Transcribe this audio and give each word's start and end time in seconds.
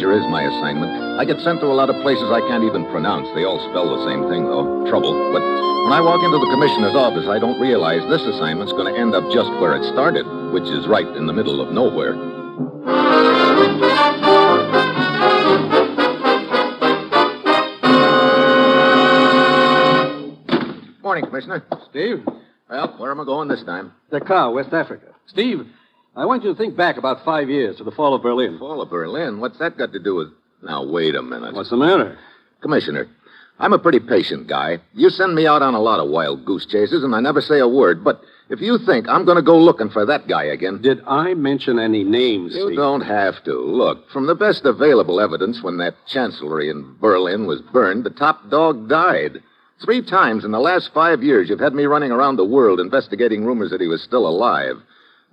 Danger 0.00 0.16
is 0.16 0.24
my 0.32 0.44
assignment. 0.44 1.20
I 1.20 1.26
get 1.26 1.38
sent 1.40 1.60
to 1.60 1.66
a 1.66 1.76
lot 1.76 1.90
of 1.90 1.96
places 2.00 2.24
I 2.32 2.40
can't 2.48 2.64
even 2.64 2.86
pronounce. 2.86 3.28
They 3.34 3.44
all 3.44 3.60
spell 3.68 3.84
the 3.84 4.08
same 4.08 4.30
thing, 4.30 4.46
though 4.46 4.88
trouble. 4.88 5.12
But 5.28 5.44
when 5.44 5.92
I 5.92 6.00
walk 6.00 6.24
into 6.24 6.38
the 6.38 6.48
commissioner's 6.48 6.96
office, 6.96 7.28
I 7.28 7.38
don't 7.38 7.60
realize 7.60 8.00
this 8.08 8.22
assignment's 8.22 8.72
going 8.72 8.88
to 8.88 8.98
end 8.98 9.14
up 9.14 9.24
just 9.30 9.52
where 9.60 9.76
it 9.76 9.84
started, 9.92 10.24
which 10.56 10.64
is 10.64 10.88
right 10.88 11.06
in 11.06 11.26
the 11.26 11.34
middle 11.34 11.60
of 11.60 11.74
nowhere. 11.76 12.16
Morning, 21.02 21.26
Commissioner. 21.26 21.62
Steve? 21.90 22.24
Well, 22.70 22.96
where 22.96 23.10
am 23.10 23.20
I 23.20 23.24
going 23.26 23.48
this 23.48 23.62
time? 23.64 23.92
Dakar, 24.10 24.50
West 24.52 24.72
Africa. 24.72 25.08
Steve, 25.26 25.66
I 26.16 26.26
want 26.26 26.42
you 26.44 26.50
to 26.52 26.56
think 26.58 26.76
back 26.76 26.96
about 26.96 27.24
five 27.24 27.48
years 27.48 27.76
to 27.76 27.84
the 27.84 27.90
fall 27.92 28.14
of 28.14 28.22
Berlin. 28.22 28.58
Fall 28.58 28.82
of 28.82 28.90
Berlin? 28.90 29.40
What's 29.40 29.58
that 29.58 29.78
got 29.78 29.92
to 29.92 29.98
do 29.98 30.14
with. 30.16 30.28
Now, 30.62 30.84
wait 30.84 31.14
a 31.14 31.22
minute. 31.22 31.54
What's 31.54 31.70
the 31.70 31.76
matter? 31.76 32.18
Commissioner, 32.60 33.06
I'm 33.58 33.72
a 33.72 33.78
pretty 33.78 34.00
patient 34.00 34.46
guy. 34.46 34.78
You 34.92 35.08
send 35.08 35.34
me 35.34 35.46
out 35.46 35.62
on 35.62 35.74
a 35.74 35.80
lot 35.80 36.00
of 36.00 36.10
wild 36.10 36.44
goose 36.44 36.66
chases, 36.66 37.02
and 37.04 37.14
I 37.14 37.20
never 37.20 37.40
say 37.40 37.58
a 37.60 37.68
word. 37.68 38.04
But 38.04 38.20
if 38.50 38.60
you 38.60 38.76
think 38.84 39.08
I'm 39.08 39.24
going 39.24 39.36
to 39.36 39.42
go 39.42 39.56
looking 39.56 39.88
for 39.88 40.04
that 40.04 40.26
guy 40.28 40.44
again. 40.44 40.82
Did 40.82 41.00
I 41.06 41.32
mention 41.34 41.78
any 41.78 42.02
names, 42.04 42.54
You 42.54 42.66
Steve? 42.66 42.76
don't 42.76 43.00
have 43.02 43.42
to. 43.44 43.52
Look, 43.54 44.10
from 44.10 44.26
the 44.26 44.34
best 44.34 44.64
available 44.66 45.20
evidence, 45.20 45.62
when 45.62 45.78
that 45.78 45.94
chancellery 46.06 46.68
in 46.68 46.96
Berlin 47.00 47.46
was 47.46 47.62
burned, 47.62 48.04
the 48.04 48.10
top 48.10 48.50
dog 48.50 48.88
died. 48.88 49.42
Three 49.82 50.02
times 50.02 50.44
in 50.44 50.50
the 50.50 50.58
last 50.60 50.90
five 50.92 51.22
years, 51.22 51.48
you've 51.48 51.60
had 51.60 51.72
me 51.72 51.84
running 51.84 52.10
around 52.10 52.36
the 52.36 52.44
world 52.44 52.80
investigating 52.80 53.46
rumors 53.46 53.70
that 53.70 53.80
he 53.80 53.86
was 53.86 54.02
still 54.02 54.26
alive. 54.26 54.76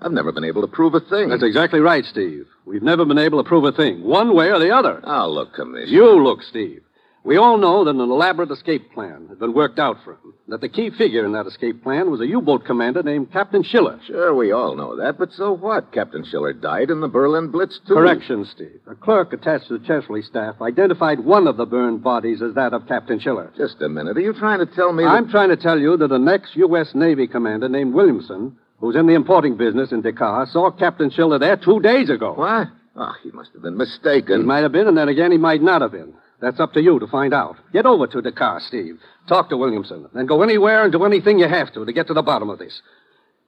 I've 0.02 0.12
never 0.12 0.32
been 0.32 0.44
able 0.44 0.62
to 0.62 0.68
prove 0.68 0.94
a 0.94 1.00
thing. 1.00 1.30
That's 1.30 1.44
exactly 1.44 1.80
right, 1.80 2.06
Steve. 2.06 2.46
We've 2.66 2.84
never 2.84 3.06
been 3.06 3.18
able 3.18 3.42
to 3.44 3.48
prove 3.48 3.64
a 3.64 3.72
thing, 3.72 4.04
one 4.04 4.36
way 4.36 4.52
or 4.52 4.60
the 4.60 4.72
other. 4.72 5.02
Now, 5.04 5.26
look, 5.28 5.54
Commissioner. 5.54 5.92
You 5.92 6.24
look, 6.24 6.44
Steve. 6.44 6.84
We 7.24 7.36
all 7.36 7.58
know 7.58 7.84
that 7.84 7.90
an 7.90 8.00
elaborate 8.00 8.52
escape 8.52 8.94
plan 8.94 9.26
had 9.28 9.40
been 9.40 9.54
worked 9.54 9.80
out 9.80 9.98
for 10.06 10.14
him. 10.14 10.34
That 10.48 10.62
the 10.62 10.70
key 10.70 10.92
figure 10.92 11.26
in 11.26 11.34
that 11.34 11.46
escape 11.46 11.84
plan 11.84 12.10
was 12.10 12.22
a 12.22 12.28
U-boat 12.28 12.64
commander 12.64 13.04
named 13.04 13.34
Captain 13.34 13.64
Schiller. 13.64 14.00
Sure, 14.08 14.34
we 14.34 14.54
all 14.54 14.78
know 14.78 14.96
that, 14.96 15.18
but 15.18 15.34
so 15.34 15.52
what? 15.52 15.92
Captain 15.92 16.24
Schiller 16.24 16.54
died 16.54 16.90
in 16.90 17.02
the 17.02 17.10
Berlin 17.10 17.52
Blitz, 17.52 17.82
too. 17.86 17.96
Correction, 17.96 18.46
Steve. 18.46 18.80
A 18.90 18.96
clerk 18.96 19.34
attached 19.34 19.68
to 19.68 19.78
the 19.78 19.86
Chancellery 19.86 20.22
staff 20.22 20.62
identified 20.62 21.20
one 21.20 21.48
of 21.48 21.58
the 21.58 21.66
burned 21.66 22.02
bodies 22.02 22.42
as 22.42 22.54
that 22.54 22.74
of 22.74 22.88
Captain 22.88 23.20
Schiller. 23.20 23.52
Just 23.58 23.82
a 23.82 23.90
minute. 23.90 24.16
Are 24.16 24.22
you 24.22 24.32
trying 24.32 24.60
to 24.60 24.66
tell 24.66 24.94
me 24.94 25.04
that... 25.04 25.10
I'm 25.10 25.30
trying 25.30 25.50
to 25.50 25.58
tell 25.58 25.78
you 25.78 25.98
that 25.98 26.12
an 26.14 26.24
next 26.24 26.56
U.S. 26.56 26.92
Navy 26.94 27.28
commander 27.28 27.68
named 27.68 27.94
Williamson, 27.94 28.56
who's 28.80 28.96
in 28.96 29.08
the 29.08 29.14
importing 29.14 29.58
business 29.58 29.92
in 29.92 30.02
Dakar, 30.02 30.48
saw 30.48 30.72
Captain 30.72 31.10
Schiller 31.10 31.40
there 31.40 31.58
two 31.58 31.80
days 31.80 32.10
ago. 32.10 32.34
What? 32.34 32.68
Oh, 32.96 33.14
he 33.24 33.32
must 33.32 33.52
have 33.54 33.62
been 33.62 33.78
mistaken. 33.78 34.42
He 34.42 34.46
might 34.46 34.62
have 34.64 34.72
been, 34.72 34.88
and 34.88 34.98
then 34.98 35.08
again, 35.10 35.32
he 35.32 35.38
might 35.38 35.62
not 35.62 35.82
have 35.82 35.92
been. 35.92 36.14
That's 36.40 36.60
up 36.60 36.74
to 36.74 36.82
you 36.82 37.00
to 37.00 37.08
find 37.08 37.34
out. 37.34 37.58
Get 37.74 37.86
over 37.86 38.08
to 38.08 38.22
Dakar, 38.22 38.60
Steve. 38.60 39.00
Talk 39.28 39.50
to 39.50 39.58
Williamson. 39.58 40.08
Then 40.14 40.26
go 40.26 40.42
anywhere 40.44 40.84
and 40.84 40.92
do 40.92 41.04
anything 41.04 41.40
you 41.40 41.48
have 41.48 41.74
to 41.74 41.86
to 41.86 41.94
get 41.94 42.08
to 42.08 42.14
the 42.14 42.22
bottom 42.22 42.50
of 42.50 42.60
this. 42.60 42.82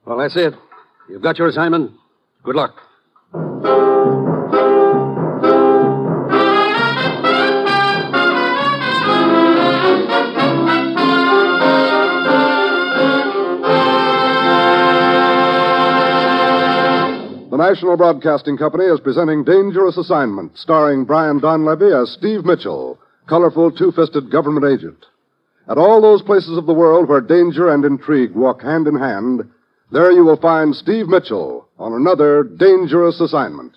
Well, 0.04 0.18
that's 0.18 0.36
it. 0.36 0.54
You've 1.08 1.22
got 1.22 1.38
your 1.38 1.48
assignment. 1.48 1.92
Good 2.42 2.56
luck. 2.56 3.89
National 17.60 17.98
Broadcasting 17.98 18.56
Company 18.56 18.86
is 18.86 19.00
presenting 19.00 19.44
Dangerous 19.44 19.98
Assignment, 19.98 20.56
starring 20.56 21.04
Brian 21.04 21.42
Donlevy 21.42 21.92
as 21.92 22.10
Steve 22.10 22.42
Mitchell, 22.42 22.98
colorful 23.28 23.70
two 23.70 23.92
fisted 23.92 24.30
government 24.30 24.64
agent. 24.64 25.04
At 25.68 25.76
all 25.76 26.00
those 26.00 26.22
places 26.22 26.56
of 26.56 26.64
the 26.64 26.72
world 26.72 27.06
where 27.06 27.20
danger 27.20 27.68
and 27.68 27.84
intrigue 27.84 28.34
walk 28.34 28.62
hand 28.62 28.86
in 28.86 28.98
hand, 28.98 29.42
there 29.92 30.10
you 30.10 30.24
will 30.24 30.38
find 30.38 30.74
Steve 30.74 31.08
Mitchell 31.08 31.68
on 31.78 31.92
another 31.92 32.44
dangerous 32.44 33.20
assignment. 33.20 33.76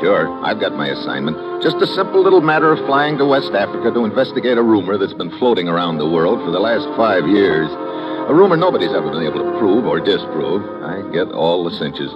Sure, 0.00 0.28
I've 0.42 0.60
got 0.60 0.72
my 0.74 0.88
assignment. 0.88 1.62
Just 1.62 1.76
a 1.76 1.86
simple 1.86 2.22
little 2.22 2.40
matter 2.40 2.72
of 2.72 2.78
flying 2.86 3.18
to 3.18 3.26
West 3.26 3.52
Africa 3.52 3.90
to 3.92 4.04
investigate 4.04 4.56
a 4.56 4.62
rumor 4.62 4.96
that's 4.96 5.12
been 5.12 5.30
floating 5.38 5.68
around 5.68 5.98
the 5.98 6.08
world 6.08 6.40
for 6.40 6.50
the 6.50 6.58
last 6.58 6.88
five 6.96 7.28
years. 7.28 7.68
A 8.30 8.34
rumor 8.34 8.56
nobody's 8.56 8.92
ever 8.92 9.10
been 9.10 9.26
able 9.26 9.44
to 9.44 9.58
prove 9.58 9.84
or 9.84 10.00
disprove. 10.00 10.64
I 10.82 11.02
get 11.12 11.28
all 11.32 11.64
the 11.64 11.76
cinches. 11.76 12.10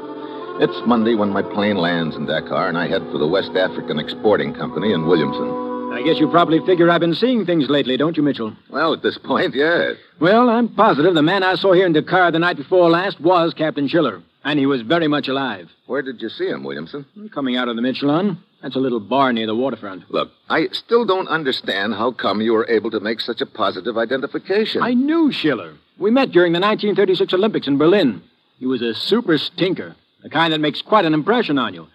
It's 0.62 0.86
Monday 0.86 1.14
when 1.14 1.28
my 1.30 1.42
plane 1.42 1.76
lands 1.76 2.16
in 2.16 2.24
Dakar, 2.24 2.68
and 2.68 2.78
I 2.78 2.88
head 2.88 3.02
for 3.12 3.18
the 3.18 3.26
West 3.26 3.50
African 3.56 3.98
Exporting 3.98 4.54
Company 4.54 4.92
in 4.92 5.06
Williamson. 5.06 5.92
I 5.92 6.02
guess 6.02 6.18
you 6.18 6.30
probably 6.30 6.60
figure 6.64 6.90
I've 6.90 7.00
been 7.00 7.14
seeing 7.14 7.44
things 7.44 7.68
lately, 7.68 7.96
don't 7.96 8.16
you, 8.16 8.22
Mitchell? 8.22 8.56
Well, 8.70 8.94
at 8.94 9.02
this 9.02 9.18
point, 9.18 9.54
yes. 9.54 9.96
Well, 10.20 10.48
I'm 10.48 10.68
positive 10.68 11.14
the 11.14 11.22
man 11.22 11.42
I 11.42 11.56
saw 11.56 11.72
here 11.72 11.86
in 11.86 11.92
Dakar 11.92 12.30
the 12.32 12.38
night 12.38 12.56
before 12.56 12.88
last 12.88 13.20
was 13.20 13.52
Captain 13.52 13.88
Schiller, 13.88 14.22
and 14.44 14.58
he 14.58 14.66
was 14.66 14.82
very 14.82 15.08
much 15.08 15.28
alive. 15.28 15.70
Where 15.86 16.02
did 16.02 16.20
you 16.20 16.28
see 16.28 16.46
him, 16.46 16.62
Williamson? 16.64 17.06
Coming 17.32 17.56
out 17.56 17.68
of 17.68 17.76
the 17.76 17.82
Michelin, 17.82 18.38
that's 18.62 18.76
a 18.76 18.80
little 18.80 19.00
bar 19.00 19.32
near 19.32 19.46
the 19.46 19.54
waterfront. 19.54 20.10
Look, 20.10 20.30
I 20.48 20.68
still 20.72 21.04
don't 21.04 21.28
understand 21.28 21.94
how 21.94 22.12
come 22.12 22.40
you 22.40 22.52
were 22.52 22.68
able 22.68 22.90
to 22.90 23.00
make 23.00 23.20
such 23.20 23.40
a 23.40 23.46
positive 23.46 23.96
identification. 23.98 24.82
I 24.82 24.94
knew 24.94 25.32
Schiller. 25.32 25.74
We 25.98 26.10
met 26.10 26.30
during 26.30 26.52
the 26.52 26.60
1936 26.60 27.32
Olympics 27.34 27.66
in 27.66 27.78
Berlin. 27.78 28.22
He 28.58 28.66
was 28.66 28.82
a 28.82 28.94
super 28.94 29.38
stinker, 29.38 29.96
the 30.22 30.30
kind 30.30 30.52
that 30.52 30.60
makes 30.60 30.82
quite 30.82 31.04
an 31.04 31.14
impression 31.14 31.58
on 31.58 31.74
you. 31.74 31.88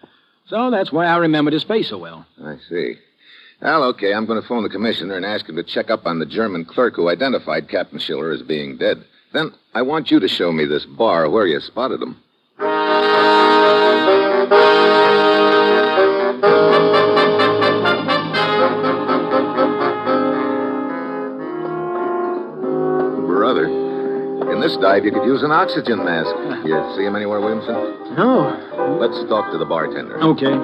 So 0.46 0.70
that's 0.70 0.92
why 0.92 1.06
I 1.06 1.16
remembered 1.16 1.54
his 1.54 1.62
face 1.62 1.88
so 1.88 1.98
well. 1.98 2.26
I 2.42 2.56
see. 2.68 2.96
Well, 3.62 3.84
okay, 3.84 4.14
I'm 4.14 4.26
going 4.26 4.40
to 4.40 4.48
phone 4.48 4.62
the 4.62 4.68
commissioner 4.70 5.16
and 5.16 5.24
ask 5.24 5.48
him 5.48 5.56
to 5.56 5.62
check 5.62 5.90
up 5.90 6.06
on 6.06 6.18
the 6.18 6.26
German 6.26 6.64
clerk 6.64 6.96
who 6.96 7.08
identified 7.08 7.68
Captain 7.68 7.98
Schiller 7.98 8.32
as 8.32 8.42
being 8.42 8.78
dead. 8.78 9.04
Then 9.32 9.52
I 9.74 9.82
want 9.82 10.10
you 10.10 10.18
to 10.18 10.28
show 10.28 10.50
me 10.50 10.64
this 10.64 10.86
bar 10.86 11.28
where 11.28 11.46
you 11.46 11.60
spotted 11.60 12.02
him. 12.02 12.16
Brother, 23.26 23.66
in 24.52 24.60
this 24.60 24.76
dive, 24.76 25.04
you 25.04 25.12
could 25.12 25.24
use 25.24 25.42
an 25.42 25.50
oxygen 25.52 26.04
mask. 26.04 26.30
You 26.66 26.76
see 26.96 27.04
him 27.04 27.16
anywhere, 27.16 27.40
Williamson? 27.40 27.74
No. 28.16 28.52
Let's 29.00 29.18
talk 29.28 29.50
to 29.52 29.58
the 29.58 29.64
bartender. 29.64 30.20
okay. 30.22 30.54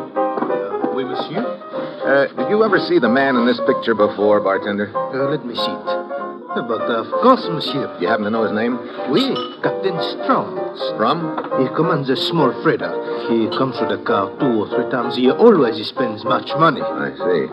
Oui, 0.95 1.05
monsieur. 1.05 1.45
Uh, 1.45 2.27
did 2.37 2.49
you 2.51 2.65
ever 2.65 2.79
see 2.79 2.99
the 2.99 3.09
man 3.09 3.37
in 3.37 3.47
this 3.47 3.61
picture 3.67 3.95
before, 3.95 4.41
bartender? 4.41 4.91
Uh, 4.97 5.29
let 5.31 5.45
me 5.45 5.55
see 5.55 5.61
it. 5.61 6.16
But 6.57 6.89
of 6.89 7.07
course, 7.23 7.47
monsieur. 7.51 7.95
You 8.01 8.09
happen 8.09 8.25
to 8.25 8.31
know 8.31 8.43
his 8.45 8.53
name? 8.53 8.79
Oui, 9.11 9.35
Captain 9.63 10.01
Strom. 10.01 10.57
Strum? 10.95 11.37
He 11.61 11.69
commands 11.77 12.09
a 12.09 12.17
small 12.17 12.51
freighter. 12.63 12.91
He 13.29 13.47
comes 13.59 13.77
to 13.79 13.87
Dakar 13.87 14.31
two 14.41 14.65
or 14.65 14.69
three 14.69 14.91
times 14.91 15.17
a 15.19 15.21
year. 15.21 15.33
Always 15.37 15.77
he 15.77 15.85
spends 15.85 16.25
much 16.25 16.49
money. 16.59 16.81
I 16.81 17.11
see. 17.13 17.47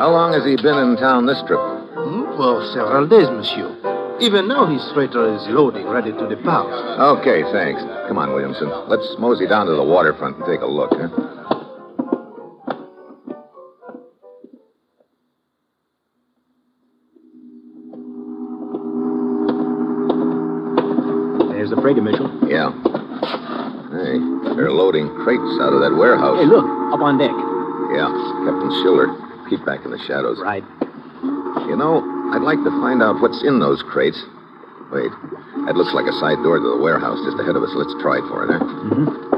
How 0.00 0.10
long 0.10 0.32
has 0.32 0.44
he 0.44 0.56
been 0.56 0.78
in 0.78 0.96
town 0.96 1.26
this 1.26 1.42
trip? 1.46 1.60
Hmm, 1.60 2.24
For 2.36 2.64
several 2.72 3.06
days, 3.06 3.28
monsieur. 3.28 3.74
Even 4.20 4.48
now, 4.48 4.66
his 4.66 4.82
freighter 4.92 5.32
is 5.34 5.46
loading, 5.48 5.86
ready 5.86 6.10
to 6.10 6.28
depart. 6.28 6.66
Okay, 7.20 7.42
thanks. 7.52 7.82
Come 8.08 8.18
on, 8.18 8.32
Williamson. 8.32 8.68
Let's 8.88 9.14
mosey 9.18 9.46
down 9.46 9.66
to 9.66 9.74
the 9.74 9.82
waterfront 9.84 10.36
and 10.38 10.46
take 10.46 10.60
a 10.62 10.66
look, 10.66 10.90
huh? 10.92 11.37
Crates 25.28 25.60
out 25.60 25.76
of 25.76 25.84
that 25.84 25.92
warehouse. 25.92 26.40
Hey, 26.40 26.48
look, 26.48 26.64
up 26.64 27.04
on 27.04 27.20
deck. 27.20 27.36
Yeah, 27.92 28.08
Captain 28.48 28.72
Schiller. 28.80 29.12
Keep 29.52 29.60
back 29.68 29.84
in 29.84 29.92
the 29.92 30.00
shadows. 30.08 30.40
Right. 30.40 30.64
You 31.68 31.76
know, 31.76 32.00
I'd 32.32 32.40
like 32.40 32.56
to 32.64 32.72
find 32.80 33.04
out 33.04 33.20
what's 33.20 33.44
in 33.44 33.60
those 33.60 33.84
crates. 33.92 34.16
Wait, 34.88 35.12
that 35.68 35.76
looks 35.76 35.92
like 35.92 36.08
a 36.08 36.16
side 36.16 36.40
door 36.40 36.56
to 36.56 36.64
the 36.64 36.80
warehouse 36.80 37.20
just 37.28 37.36
ahead 37.36 37.60
of 37.60 37.62
us. 37.62 37.68
Let's 37.76 37.92
try 38.00 38.24
for 38.24 38.48
it, 38.48 38.56
huh? 38.56 38.64
Mm-hmm. 38.88 39.28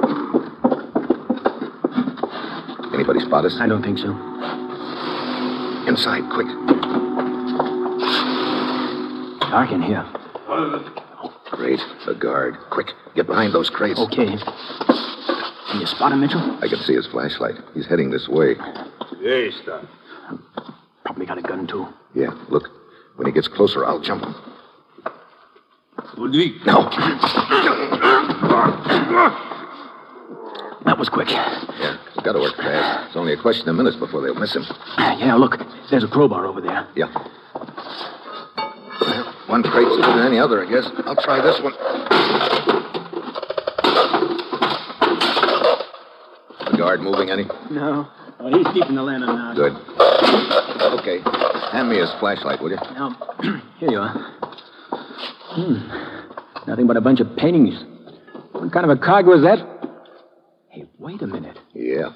Anybody 2.94 3.18
spot 3.26 3.42
us? 3.42 3.58
I 3.58 3.66
don't 3.66 3.82
think 3.82 3.98
so. 3.98 4.14
Inside, 5.90 6.22
quick. 6.30 6.46
Dark 9.50 9.74
in 9.74 9.82
here. 9.82 10.06
Oh, 10.46 11.34
Great, 11.50 11.82
a 12.06 12.14
guard. 12.14 12.54
Quick, 12.70 12.94
get 13.16 13.26
behind 13.26 13.52
those 13.52 13.68
crates. 13.70 13.98
Okay. 13.98 14.38
Can 15.70 15.80
you 15.80 15.86
spot 15.86 16.12
him, 16.12 16.20
Mitchell? 16.20 16.58
I 16.62 16.68
can 16.68 16.78
see 16.80 16.94
his 16.94 17.06
flashlight. 17.06 17.54
He's 17.74 17.86
heading 17.86 18.10
this 18.10 18.28
way. 18.28 18.56
Yes, 19.20 19.54
sir. 19.64 19.86
Probably 21.04 21.26
got 21.26 21.38
a 21.38 21.42
gun, 21.42 21.66
too. 21.66 21.86
Yeah, 22.14 22.30
look. 22.48 22.68
When 23.16 23.26
he 23.26 23.32
gets 23.32 23.48
closer, 23.48 23.84
I'll 23.84 24.00
jump 24.00 24.24
him. 24.24 24.34
Ludwig. 26.16 26.66
No! 26.66 26.88
That 30.84 30.98
was 30.98 31.08
quick. 31.08 31.30
Yeah, 31.30 31.98
it's 32.14 32.24
got 32.24 32.32
to 32.32 32.40
work 32.40 32.56
fast. 32.56 33.08
It's 33.08 33.16
only 33.16 33.32
a 33.34 33.36
question 33.36 33.68
of 33.68 33.76
minutes 33.76 33.96
before 33.96 34.22
they'll 34.22 34.34
miss 34.34 34.54
him. 34.56 34.64
Yeah, 34.98 35.34
look. 35.34 35.58
There's 35.90 36.04
a 36.04 36.08
crowbar 36.08 36.46
over 36.46 36.60
there. 36.60 36.88
Yeah. 36.96 37.12
Well, 39.00 39.34
one 39.46 39.62
crate's 39.62 39.90
as 39.90 39.96
good 39.98 40.18
as 40.18 40.26
any 40.26 40.38
other, 40.38 40.66
I 40.66 40.70
guess. 40.70 40.90
I'll 41.04 41.16
try 41.16 41.40
this 41.42 41.60
one. 41.60 41.74
Guard 46.80 47.02
moving 47.02 47.28
any? 47.28 47.44
No. 47.70 48.08
Well, 48.40 48.56
he's 48.56 48.66
keeping 48.72 48.94
the 48.94 49.02
lantern 49.02 49.36
now. 49.36 49.52
Good. 49.54 49.74
Okay. 50.98 51.20
Hand 51.72 51.90
me 51.90 51.98
his 51.98 52.10
flashlight, 52.18 52.62
will 52.62 52.70
you? 52.70 52.76
Now, 52.94 53.14
here 53.78 53.90
you 53.90 53.98
are. 53.98 54.14
Hmm. 55.52 56.66
Nothing 56.66 56.86
but 56.86 56.96
a 56.96 57.02
bunch 57.02 57.20
of 57.20 57.36
paintings. 57.36 57.84
What 58.52 58.72
kind 58.72 58.90
of 58.90 58.96
a 58.96 58.96
cargo 58.96 59.36
is 59.36 59.42
that? 59.42 59.58
Hey, 60.70 60.86
wait 60.98 61.20
a 61.20 61.26
minute. 61.26 61.58
Yeah. 61.74 62.12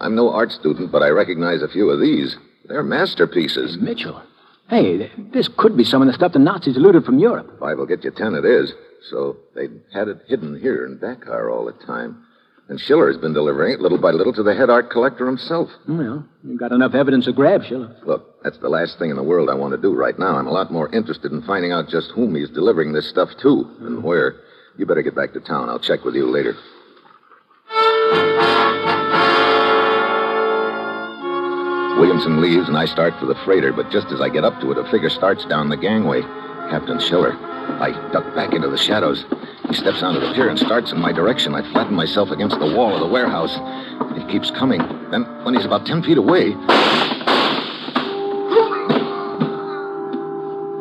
I'm 0.00 0.14
no 0.14 0.32
art 0.32 0.52
student, 0.52 0.90
but 0.90 1.02
I 1.02 1.10
recognize 1.10 1.60
a 1.60 1.68
few 1.68 1.90
of 1.90 2.00
these. 2.00 2.34
They're 2.64 2.82
masterpieces. 2.82 3.76
Mitchell. 3.78 4.22
Hey, 4.70 5.10
this 5.34 5.48
could 5.58 5.76
be 5.76 5.84
some 5.84 6.00
of 6.00 6.08
the 6.08 6.14
stuff 6.14 6.32
the 6.32 6.38
Nazis 6.38 6.78
looted 6.78 7.04
from 7.04 7.18
Europe. 7.18 7.58
Five 7.60 7.76
will 7.76 7.86
get 7.86 8.04
you 8.04 8.10
ten, 8.10 8.34
it 8.34 8.46
is. 8.46 8.72
So 9.10 9.36
they 9.54 9.68
had 9.92 10.08
it 10.08 10.22
hidden 10.28 10.58
here 10.58 10.86
in 10.86 10.98
Dakar 10.98 11.50
all 11.50 11.66
the 11.66 11.72
time. 11.84 12.24
And 12.68 12.78
Schiller's 12.78 13.16
been 13.16 13.32
delivering 13.32 13.72
it 13.72 13.80
little 13.80 13.96
by 13.96 14.10
little 14.10 14.32
to 14.34 14.42
the 14.42 14.54
head 14.54 14.68
art 14.68 14.90
collector 14.90 15.24
himself. 15.24 15.70
Oh, 15.88 15.96
well, 15.96 16.26
you've 16.44 16.60
got 16.60 16.70
enough 16.70 16.94
evidence 16.94 17.24
to 17.24 17.32
grab 17.32 17.64
Schiller. 17.64 17.96
Look, 18.04 18.42
that's 18.42 18.58
the 18.58 18.68
last 18.68 18.98
thing 18.98 19.08
in 19.08 19.16
the 19.16 19.22
world 19.22 19.48
I 19.48 19.54
want 19.54 19.72
to 19.72 19.80
do 19.80 19.94
right 19.94 20.18
now. 20.18 20.36
I'm 20.36 20.46
a 20.46 20.52
lot 20.52 20.70
more 20.70 20.94
interested 20.94 21.32
in 21.32 21.40
finding 21.42 21.72
out 21.72 21.88
just 21.88 22.10
whom 22.10 22.34
he's 22.34 22.50
delivering 22.50 22.92
this 22.92 23.08
stuff 23.08 23.30
to 23.40 23.70
and 23.80 23.98
hmm. 23.98 24.02
where. 24.02 24.36
You 24.76 24.86
better 24.86 25.02
get 25.02 25.16
back 25.16 25.32
to 25.32 25.40
town. 25.40 25.68
I'll 25.68 25.80
check 25.80 26.04
with 26.04 26.14
you 26.14 26.30
later. 26.30 26.54
Williamson 31.98 32.40
leaves, 32.40 32.68
and 32.68 32.78
I 32.78 32.84
start 32.84 33.18
for 33.18 33.26
the 33.26 33.34
freighter, 33.44 33.72
but 33.72 33.90
just 33.90 34.06
as 34.12 34.20
I 34.20 34.28
get 34.28 34.44
up 34.44 34.60
to 34.60 34.70
it, 34.70 34.78
a 34.78 34.88
figure 34.88 35.10
starts 35.10 35.44
down 35.46 35.68
the 35.68 35.76
gangway. 35.76 36.20
Captain 36.70 37.00
Schiller. 37.00 37.32
I 37.80 37.92
duck 38.10 38.34
back 38.34 38.54
into 38.54 38.68
the 38.68 38.76
shadows. 38.76 39.24
He 39.68 39.74
steps 39.74 40.02
onto 40.02 40.18
the 40.18 40.32
pier 40.34 40.48
and 40.48 40.58
starts 40.58 40.90
in 40.90 41.00
my 41.00 41.12
direction. 41.12 41.54
I 41.54 41.62
flatten 41.70 41.94
myself 41.94 42.30
against 42.30 42.58
the 42.58 42.66
wall 42.66 42.94
of 42.94 43.00
the 43.00 43.06
warehouse. 43.06 43.56
It 44.18 44.28
keeps 44.28 44.50
coming. 44.50 44.80
Then, 45.10 45.22
when 45.44 45.54
he's 45.54 45.64
about 45.64 45.86
ten 45.86 46.02
feet 46.02 46.18
away, 46.18 46.52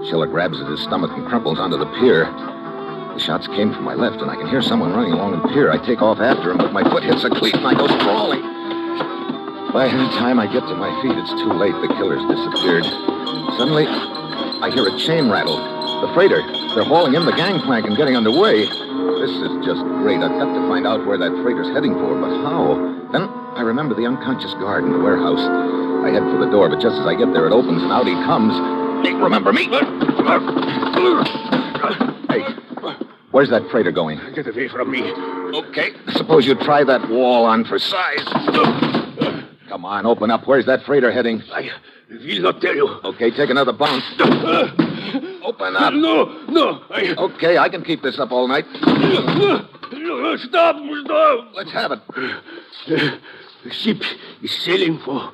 Schiller 0.10 0.26
grabs 0.26 0.60
at 0.60 0.68
his 0.68 0.82
stomach 0.82 1.12
and 1.12 1.28
crumples 1.28 1.60
onto 1.60 1.78
the 1.78 1.86
pier. 2.00 2.26
The 3.14 3.20
shots 3.20 3.46
came 3.48 3.74
from 3.74 3.84
my 3.84 3.94
left, 3.94 4.22
and 4.22 4.32
I 4.32 4.36
can 4.36 4.48
hear 4.48 4.64
someone 4.64 4.94
running 4.94 5.14
along 5.14 5.40
the 5.40 5.48
pier. 5.50 5.70
I 5.70 5.78
take 5.86 6.02
off 6.02 6.20
after 6.20 6.50
him, 6.50 6.58
but 6.58 6.74
my 6.74 6.84
foot 6.90 7.04
hits 7.04 7.24
a 7.24 7.30
cleat 7.30 7.56
and 7.56 7.68
I 7.68 7.76
go 7.76 7.88
sprawling. 7.88 8.42
By 9.72 9.88
the 9.88 10.10
time 10.18 10.40
I 10.40 10.48
get 10.52 10.62
to 10.62 10.76
my 10.76 10.90
feet, 11.04 11.12
it's 11.18 11.30
too 11.30 11.54
late. 11.54 11.74
The 11.74 11.94
killer's 11.94 12.26
disappeared. 12.26 12.86
Suddenly, 13.58 13.86
I 13.86 14.72
hear 14.74 14.88
a 14.88 14.98
chain 14.98 15.30
rattle. 15.30 15.77
The 16.02 16.12
freighter. 16.14 16.42
They're 16.76 16.86
hauling 16.86 17.16
in 17.16 17.26
the 17.26 17.32
gangplank 17.32 17.86
and 17.88 17.98
getting 17.98 18.16
underway. 18.16 18.66
This 18.66 19.32
is 19.32 19.66
just 19.66 19.82
great. 19.98 20.22
I've 20.22 20.30
got 20.38 20.54
to 20.54 20.68
find 20.70 20.86
out 20.86 21.06
where 21.08 21.18
that 21.18 21.32
freighter's 21.42 21.70
heading 21.74 21.94
for, 21.94 22.14
but 22.22 22.30
how? 22.46 22.78
Then 23.12 23.24
I 23.58 23.62
remember 23.62 23.96
the 23.96 24.06
unconscious 24.06 24.54
guard 24.56 24.84
in 24.84 24.92
the 24.92 25.00
warehouse. 25.00 25.42
I 26.06 26.12
head 26.12 26.22
for 26.22 26.38
the 26.38 26.52
door, 26.52 26.70
but 26.70 26.80
just 26.80 26.96
as 27.02 27.08
I 27.08 27.16
get 27.16 27.34
there, 27.34 27.48
it 27.48 27.52
opens 27.52 27.82
and 27.82 27.92
out 27.92 28.06
he 28.06 28.14
comes. 28.14 28.54
Hey, 29.06 29.14
remember 29.14 29.52
me? 29.52 29.66
Hey, 32.30 32.46
where's 33.32 33.50
that 33.50 33.68
freighter 33.72 33.92
going? 33.92 34.20
Get 34.36 34.46
away 34.48 34.68
from 34.68 34.92
me. 34.92 35.02
Okay, 35.58 35.94
suppose 36.14 36.46
you 36.46 36.54
try 36.56 36.84
that 36.84 37.10
wall 37.10 37.46
on 37.46 37.66
for 37.66 37.80
size. 37.80 38.24
Come 39.68 39.84
on, 39.84 40.06
open 40.06 40.30
up. 40.30 40.46
Where's 40.48 40.66
that 40.68 40.84
freighter 40.86 41.12
heading? 41.12 41.42
I 41.52 41.72
will 42.10 42.42
not 42.42 42.62
tell 42.62 42.76
you. 42.76 42.88
Okay, 43.04 43.32
take 43.32 43.50
another 43.50 43.74
bounce. 43.74 44.04
Uh, 44.20 45.37
Open 45.48 45.78
up. 45.78 45.94
No, 45.94 46.26
no. 46.50 46.82
I... 46.90 47.16
Okay, 47.18 47.58
I 47.58 47.70
can 47.70 47.82
keep 47.82 48.02
this 48.02 48.20
up 48.20 48.34
all 48.34 48.50
night. 48.50 48.66
Stop, 50.44 50.76
stop. 51.06 51.46
Let's 51.56 51.72
have 51.72 51.94
it. 51.94 52.02
The 53.64 53.71
ship 53.71 54.04
is 54.42 54.52
sailing 54.52 55.00
for 55.00 55.31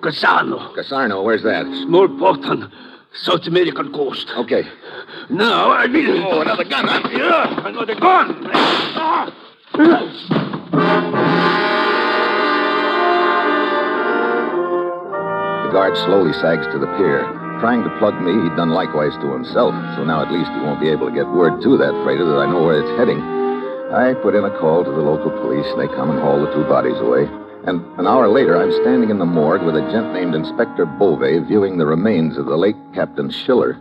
Casano, 0.00 0.72
Casano, 0.76 1.24
where's 1.24 1.42
that? 1.42 1.66
small 1.86 2.06
port 2.06 2.44
on 2.44 2.72
South 3.12 3.48
American 3.48 3.92
coast. 3.92 4.30
Okay. 4.36 4.62
Now 5.28 5.70
I 5.70 5.86
will. 5.86 6.24
Oh, 6.24 6.40
another 6.40 6.62
gun, 6.62 6.86
huh? 6.86 7.08
Yeah, 7.10 7.66
another 7.66 7.96
gun. 7.96 8.44
The 15.64 15.70
guard 15.72 15.96
slowly 15.96 16.32
sags 16.34 16.66
to 16.68 16.78
the 16.78 16.86
pier. 16.96 17.47
Trying 17.60 17.82
to 17.82 17.98
plug 17.98 18.14
me, 18.22 18.30
he'd 18.32 18.54
done 18.54 18.70
likewise 18.70 19.14
to 19.18 19.32
himself, 19.32 19.74
so 19.96 20.04
now 20.04 20.22
at 20.22 20.30
least 20.30 20.50
he 20.54 20.60
won't 20.62 20.80
be 20.80 20.90
able 20.90 21.10
to 21.10 21.14
get 21.14 21.26
word 21.26 21.60
to 21.62 21.76
that 21.78 21.90
freighter 22.04 22.24
that 22.24 22.38
I 22.38 22.46
know 22.46 22.62
where 22.62 22.78
it's 22.78 22.98
heading. 22.98 23.18
I 23.90 24.14
put 24.22 24.36
in 24.36 24.44
a 24.44 24.58
call 24.60 24.84
to 24.84 24.90
the 24.90 25.02
local 25.02 25.30
police, 25.42 25.66
and 25.66 25.80
they 25.80 25.90
come 25.96 26.10
and 26.10 26.20
haul 26.20 26.38
the 26.40 26.52
two 26.54 26.62
bodies 26.70 26.98
away. 27.02 27.26
And 27.66 27.82
an 27.98 28.06
hour 28.06 28.28
later, 28.28 28.56
I'm 28.56 28.70
standing 28.82 29.10
in 29.10 29.18
the 29.18 29.26
morgue 29.26 29.64
with 29.64 29.74
a 29.74 29.90
gent 29.90 30.12
named 30.12 30.36
Inspector 30.36 30.86
Bove 31.02 31.48
viewing 31.48 31.78
the 31.78 31.86
remains 31.86 32.38
of 32.38 32.46
the 32.46 32.56
late 32.56 32.78
Captain 32.94 33.30
Schiller. 33.30 33.76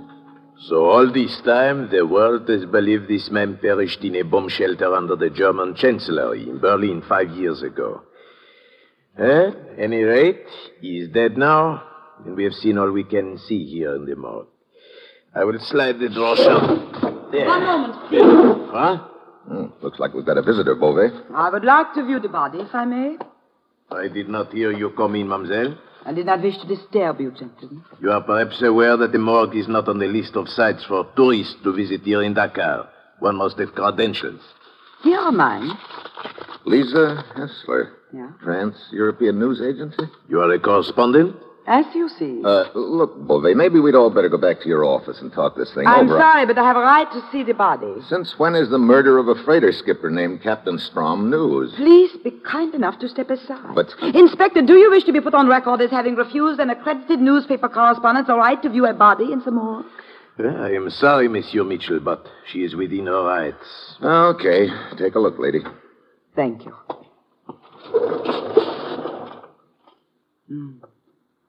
So 0.66 0.86
all 0.86 1.14
this 1.14 1.40
time, 1.42 1.90
the 1.92 2.06
world 2.06 2.50
has 2.50 2.66
believed 2.66 3.08
this 3.08 3.30
man 3.30 3.60
perished 3.62 4.04
in 4.04 4.16
a 4.16 4.24
bomb 4.24 4.50
shelter 4.50 4.92
under 4.96 5.16
the 5.16 5.30
German 5.30 5.76
Chancellery 5.76 6.50
in 6.50 6.58
Berlin 6.58 7.04
five 7.08 7.30
years 7.30 7.62
ago. 7.62 8.02
At 9.18 9.56
any 9.78 10.02
rate, 10.02 10.48
he 10.82 10.98
is 10.98 11.10
dead 11.10 11.38
now, 11.38 11.84
and 12.26 12.36
we 12.36 12.44
have 12.44 12.54
seen 12.54 12.78
all 12.78 12.92
we 12.92 13.04
can 13.04 13.38
see 13.38 13.66
here 13.66 13.96
in 13.96 14.06
the 14.06 14.16
morgue. 14.16 14.48
I 15.36 15.44
will 15.44 15.60
slide 15.60 16.00
the 16.00 16.10
drawers 16.10 16.40
up. 16.42 17.32
There. 17.32 17.46
One 17.46 17.64
moment, 17.64 18.10
please. 18.10 18.70
Huh? 18.72 18.98
Hmm, 19.48 19.66
looks 19.84 20.00
like 20.00 20.14
we've 20.14 20.26
got 20.26 20.38
a 20.38 20.42
visitor, 20.42 20.76
Bove. 20.76 21.12
I 21.36 21.50
would 21.50 21.64
like 21.64 21.94
to 21.96 22.06
view 22.06 22.20
the 22.20 22.30
body, 22.30 22.60
if 22.60 22.74
I 22.74 22.86
may. 22.86 23.18
I 23.92 24.08
did 24.08 24.30
not 24.30 24.52
hear 24.52 24.72
you 24.72 24.90
come 24.92 25.16
in, 25.16 25.28
mademoiselle. 25.30 25.78
I 26.06 26.14
did 26.14 26.26
not 26.26 26.42
wish 26.42 26.58
to 26.60 26.68
disturb 26.68 27.20
you, 27.20 27.32
gentlemen. 27.32 27.84
You 28.02 28.12
are 28.12 28.22
perhaps 28.22 28.62
aware 28.62 28.96
that 28.98 29.12
the 29.12 29.20
morgue 29.20 29.56
is 29.56 29.68
not 29.68 29.88
on 29.90 30.00
the 30.00 30.08
list 30.08 30.36
of 30.36 30.48
sites 30.48 30.86
for 30.86 31.06
tourists 31.16 31.56
to 31.64 31.74
visit 31.74 32.02
here 32.02 32.24
in 32.24 32.34
Dakar. 32.34 32.88
One 33.20 33.36
must 33.38 33.58
have 33.60 33.74
credentials. 33.76 34.42
Here 35.04 35.20
are 35.20 35.32
mine. 35.32 35.78
Lisa 36.66 37.24
Hessler, 37.36 37.92
Yeah. 38.14 38.32
Trans 38.42 38.76
European 38.92 39.38
News 39.40 39.62
Agency? 39.62 40.04
You 40.30 40.42
are 40.42 40.52
a 40.52 40.60
correspondent? 40.60 41.36
As 41.68 41.86
you 41.94 42.08
see. 42.08 42.42
Uh, 42.46 42.64
look, 42.76 43.28
Beauvais, 43.28 43.54
maybe 43.54 43.82
we'd 43.82 43.94
all 43.94 44.10
better 44.10 44.30
go 44.30 44.38
back 44.38 44.62
to 44.62 44.70
your 44.70 44.86
office 44.86 45.20
and 45.20 45.34
talk 45.34 45.58
this 45.58 45.70
thing 45.74 45.86
out. 45.86 46.00
I'm 46.00 46.10
over. 46.10 46.18
sorry, 46.18 46.46
but 46.46 46.58
I 46.58 46.64
have 46.64 46.78
a 46.78 46.80
right 46.80 47.12
to 47.12 47.22
see 47.30 47.44
the 47.44 47.54
body. 47.54 47.94
Since 48.08 48.36
when 48.40 48.56
is 48.56 48.70
the 48.70 48.78
murder 48.78 49.18
of 49.18 49.28
a 49.28 49.36
freighter 49.44 49.74
skipper 49.74 50.10
named 50.10 50.42
Captain 50.42 50.80
Strom 50.80 51.30
news? 51.30 51.74
Please 51.76 52.12
be 52.24 52.32
kind 52.50 52.74
enough 52.74 53.00
to 53.00 53.10
step 53.10 53.30
aside. 53.30 53.76
But- 53.76 53.94
Inspector, 54.02 54.62
do 54.62 54.76
you 54.78 54.90
wish 54.90 55.04
to 55.04 55.12
be 55.12 55.20
put 55.20 55.34
on 55.34 55.50
record 55.50 55.82
as 55.82 55.92
having 55.92 56.16
refused 56.16 56.62
an 56.62 56.70
accredited 56.70 57.20
newspaper 57.20 57.68
correspondent 57.68 58.28
the 58.28 58.38
right 58.38 58.62
to 58.64 58.70
view 58.70 58.86
a 58.86 58.94
body 58.94 59.34
in 59.34 59.42
some 59.44 59.56
morgue? 59.56 59.86
I 60.40 60.72
am 60.72 60.90
sorry, 60.90 61.28
Monsieur 61.28 61.66
Mitchell, 61.66 62.00
but 62.00 62.26
she 62.50 62.60
is 62.60 62.76
within 62.76 63.08
her 63.08 63.24
rights. 63.24 63.98
Okay, 64.02 64.68
take 64.98 65.16
a 65.16 65.20
look, 65.20 65.38
lady. 65.38 65.60
Thank 66.34 66.64
you. 66.64 66.74
Hmm. 70.48 70.78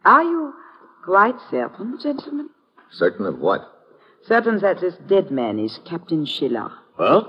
Are 0.08 0.22
you 0.22 0.54
quite 1.04 1.34
certain, 1.50 1.98
gentlemen? 2.00 2.48
Certain 2.92 3.26
of 3.26 3.40
what? 3.40 3.60
Certain 4.26 4.58
that 4.60 4.80
this 4.80 4.94
dead 5.06 5.30
man 5.30 5.58
is 5.58 5.80
Captain 5.84 6.24
Schiller. 6.24 6.72
What? 6.96 7.26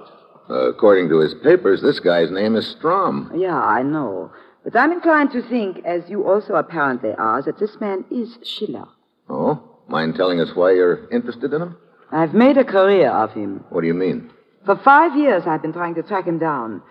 Uh, 0.50 0.70
according 0.70 1.10
to 1.10 1.20
his 1.20 1.34
papers, 1.44 1.82
this 1.82 2.00
guy's 2.00 2.32
name 2.32 2.56
is 2.56 2.66
Strom. 2.66 3.34
Yeah, 3.36 3.60
I 3.60 3.84
know. 3.84 4.32
But 4.64 4.78
I'm 4.78 4.94
inclined 4.94 5.32
to 5.34 5.42
think, 5.42 5.84
as 5.84 6.10
you 6.10 6.26
also 6.26 6.56
apparently 6.56 7.12
are, 7.18 7.42
that 7.42 7.60
this 7.60 7.76
man 7.82 8.06
is 8.10 8.38
Schiller. 8.44 8.88
Oh? 9.28 9.62
Mind 9.90 10.16
telling 10.16 10.40
us 10.40 10.56
why 10.56 10.72
you're 10.72 11.10
interested 11.10 11.52
in 11.52 11.62
him? 11.62 11.76
I've 12.14 12.34
made 12.34 12.58
a 12.58 12.64
career 12.64 13.10
of 13.10 13.34
him. 13.34 13.66
What 13.72 13.82
do 13.82 13.88
you 13.88 13.94
mean? 13.94 14.32
For 14.66 14.78
five 14.78 15.18
years, 15.18 15.44
I've 15.46 15.62
been 15.62 15.74
trying 15.74 15.96
to 15.96 16.04
track 16.04 16.26
him 16.26 16.40
down. 16.40 16.82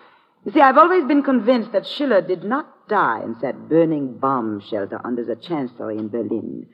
You 0.45 0.51
see, 0.53 0.61
I've 0.61 0.77
always 0.77 1.05
been 1.05 1.23
convinced 1.23 1.71
that 1.73 1.85
Schiller 1.85 2.21
did 2.21 2.43
not 2.43 2.87
die 2.87 3.21
in 3.23 3.35
that 3.41 3.69
burning 3.69 4.17
bomb 4.17 4.61
shelter 4.61 4.99
under 5.03 5.23
the 5.23 5.35
Chancellery 5.35 5.97
in 5.97 6.09
Berlin. 6.09 6.65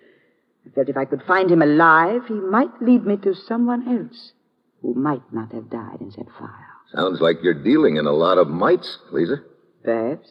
I 0.66 0.70
felt 0.74 0.90
if 0.90 0.98
I 0.98 1.06
could 1.06 1.24
find 1.24 1.52
him 1.52 1.62
alive, 1.62 2.22
he 2.28 2.34
might 2.34 2.82
lead 2.82 3.06
me 3.06 3.18
to 3.18 3.34
someone 3.34 3.88
else 3.88 4.34
who 4.82 4.94
might 4.94 5.34
not 5.34 5.52
have 5.52 5.70
died 5.70 6.00
in 6.00 6.10
that 6.10 6.28
fire. 6.38 6.68
Sounds 6.94 7.20
like 7.22 7.38
you're 7.42 7.64
dealing 7.64 7.98
in 7.98 8.06
a 8.06 8.12
lot 8.12 8.38
of 8.38 8.48
mites, 8.48 9.00
Lisa. 9.12 9.38
Perhaps. 9.84 10.30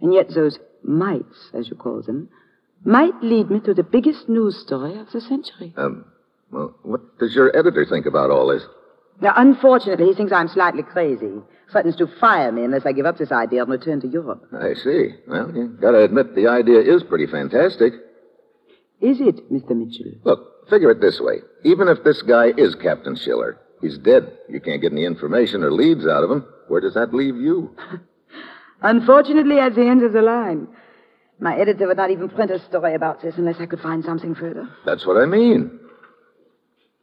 And 0.00 0.12
yet 0.12 0.30
those 0.34 0.58
mites, 0.82 1.50
as 1.54 1.68
you 1.68 1.76
call 1.76 2.02
them, 2.02 2.28
might 2.84 3.22
lead 3.22 3.50
me 3.50 3.60
to 3.60 3.74
the 3.74 3.82
biggest 3.82 4.28
news 4.28 4.58
story 4.58 4.98
of 4.98 5.12
the 5.12 5.20
century. 5.20 5.72
Um, 5.76 6.04
well, 6.50 6.74
what 6.82 7.18
does 7.18 7.34
your 7.34 7.56
editor 7.56 7.86
think 7.88 8.06
about 8.06 8.30
all 8.30 8.48
this? 8.48 8.64
Now, 9.22 9.34
unfortunately, 9.36 10.06
he 10.06 10.14
thinks 10.14 10.32
I'm 10.32 10.48
slightly 10.48 10.82
crazy. 10.82 11.30
Threatens 11.70 11.94
to 11.96 12.08
fire 12.20 12.50
me 12.50 12.64
unless 12.64 12.84
I 12.84 12.90
give 12.90 13.06
up 13.06 13.18
this 13.18 13.30
idea 13.30 13.62
and 13.62 13.70
return 13.70 14.00
to 14.00 14.08
Europe. 14.08 14.44
I 14.52 14.74
see. 14.74 15.14
Well, 15.28 15.50
you 15.54 15.68
gotta 15.80 16.02
admit 16.02 16.34
the 16.34 16.48
idea 16.48 16.80
is 16.80 17.04
pretty 17.04 17.26
fantastic. 17.28 17.94
Is 19.00 19.20
it, 19.20 19.50
Mr. 19.50 19.76
Mitchell? 19.76 20.12
Look, 20.24 20.68
figure 20.68 20.90
it 20.90 21.00
this 21.00 21.20
way. 21.20 21.36
Even 21.62 21.86
if 21.86 22.02
this 22.02 22.20
guy 22.22 22.52
is 22.56 22.74
Captain 22.74 23.14
Schiller, 23.14 23.60
he's 23.80 23.96
dead. 23.96 24.36
You 24.48 24.60
can't 24.60 24.82
get 24.82 24.92
any 24.92 25.04
information 25.04 25.62
or 25.62 25.70
leads 25.70 26.04
out 26.04 26.24
of 26.24 26.30
him. 26.30 26.44
Where 26.66 26.80
does 26.80 26.94
that 26.94 27.14
leave 27.14 27.36
you? 27.36 27.76
Unfortunately, 28.82 29.60
at 29.60 29.76
the 29.76 29.86
end 29.86 30.02
of 30.02 30.12
the 30.12 30.22
line. 30.22 30.66
My 31.38 31.56
editor 31.56 31.86
would 31.86 31.96
not 31.96 32.10
even 32.10 32.28
print 32.28 32.50
a 32.50 32.58
story 32.58 32.94
about 32.94 33.22
this 33.22 33.34
unless 33.36 33.60
I 33.60 33.66
could 33.66 33.80
find 33.80 34.04
something 34.04 34.34
further. 34.34 34.68
That's 34.84 35.06
what 35.06 35.16
I 35.16 35.26
mean. 35.26 35.78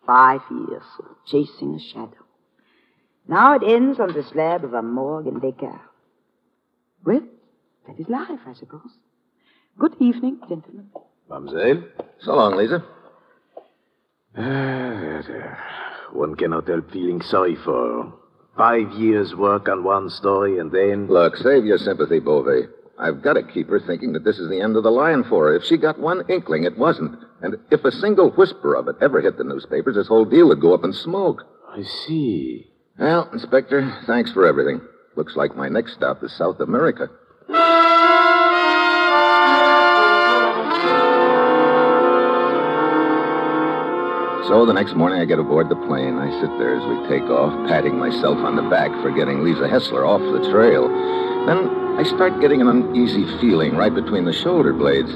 Five 0.10 0.42
years 0.50 0.82
of 0.98 1.06
chasing 1.28 1.76
a 1.76 1.80
shadow. 1.80 2.26
Now 3.28 3.54
it 3.54 3.62
ends 3.64 4.00
on 4.00 4.12
the 4.12 4.24
slab 4.24 4.64
of 4.64 4.74
a 4.74 4.82
morgue 4.82 5.28
in 5.28 5.40
Dakar. 5.40 5.82
Well, 7.06 7.22
that 7.86 8.00
is 8.00 8.10
life, 8.10 8.40
I 8.48 8.54
suppose. 8.54 8.90
Good 9.78 9.94
evening, 10.00 10.40
gentlemen. 10.50 10.88
Mademoiselle? 11.30 11.84
So 12.22 12.34
long, 12.34 12.58
Lisa. 12.58 12.84
Ah, 14.36 16.08
one 16.14 16.36
cannot 16.36 16.68
help 16.68 16.90
feeling 16.90 17.22
sorry 17.22 17.56
for 17.56 18.04
her. 18.04 18.12
Five 18.58 18.92
years' 18.94 19.36
work 19.36 19.70
on 19.70 19.84
one 19.84 20.10
story, 20.10 20.58
and 20.58 20.72
then. 20.72 21.06
Look, 21.06 21.36
save 21.38 21.66
your 21.66 21.78
sympathy, 21.78 22.20
Beauvais. 22.20 22.66
I've 23.00 23.22
got 23.22 23.34
to 23.34 23.44
keep 23.44 23.70
her 23.70 23.80
thinking 23.80 24.12
that 24.14 24.26
this 24.26 24.40
is 24.40 24.50
the 24.50 24.60
end 24.60 24.76
of 24.76 24.84
the 24.84 24.92
line 24.92 25.24
for 25.24 25.48
her. 25.48 25.56
If 25.56 25.64
she 25.64 25.78
got 25.78 26.00
one 26.00 26.24
inkling, 26.28 26.66
it 26.66 26.78
wasn't. 26.78 27.18
And 27.42 27.56
if 27.72 27.86
a 27.86 27.92
single 27.92 28.32
whisper 28.32 28.76
of 28.76 28.90
it 28.90 28.98
ever 29.02 29.22
hit 29.22 29.38
the 29.38 29.46
newspapers, 29.46 29.96
this 29.96 30.08
whole 30.08 30.26
deal 30.26 30.50
would 30.50 30.60
go 30.60 30.74
up 30.74 30.84
in 30.84 30.92
smoke. 30.92 31.44
I 31.70 31.84
see. 31.84 32.68
Well, 33.00 33.30
Inspector, 33.32 34.04
thanks 34.06 34.34
for 34.34 34.46
everything. 34.46 34.82
Looks 35.16 35.38
like 35.38 35.56
my 35.56 35.70
next 35.70 35.94
stop 35.94 36.22
is 36.24 36.34
South 36.34 36.60
America. 36.60 37.10
So 44.50 44.66
the 44.66 44.74
next 44.74 44.96
morning, 44.96 45.22
I 45.22 45.26
get 45.26 45.38
aboard 45.38 45.70
the 45.70 45.76
plane. 45.76 46.18
I 46.18 46.30
sit 46.42 46.50
there 46.58 46.76
as 46.76 46.84
we 46.84 47.08
take 47.08 47.30
off, 47.30 47.54
patting 47.70 47.98
myself 47.98 48.40
on 48.40 48.56
the 48.56 48.64
back 48.64 48.90
for 49.02 49.12
getting 49.12 49.44
Lisa 49.44 49.70
Hessler 49.70 50.06
off 50.06 50.20
the 50.20 50.52
trail. 50.52 50.90
Then 51.46 51.79
I 52.00 52.04
start 52.04 52.40
getting 52.40 52.62
an 52.62 52.70
uneasy 52.70 53.26
feeling 53.42 53.76
right 53.76 53.94
between 53.94 54.24
the 54.24 54.32
shoulder 54.32 54.72
blades. 54.72 55.12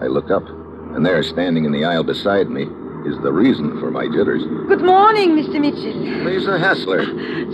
I 0.00 0.06
look 0.06 0.30
up, 0.30 0.48
and 0.94 1.04
there, 1.04 1.20
standing 1.24 1.64
in 1.64 1.72
the 1.72 1.84
aisle 1.84 2.04
beside 2.04 2.48
me, 2.48 2.68
is 3.04 3.20
the 3.24 3.32
reason 3.32 3.80
for 3.80 3.90
my 3.90 4.06
jitters. 4.06 4.44
Good 4.68 4.84
morning, 4.84 5.30
Mr. 5.30 5.60
Mitchell. 5.60 5.90
Lisa 6.22 6.56
Hessler. 6.56 7.04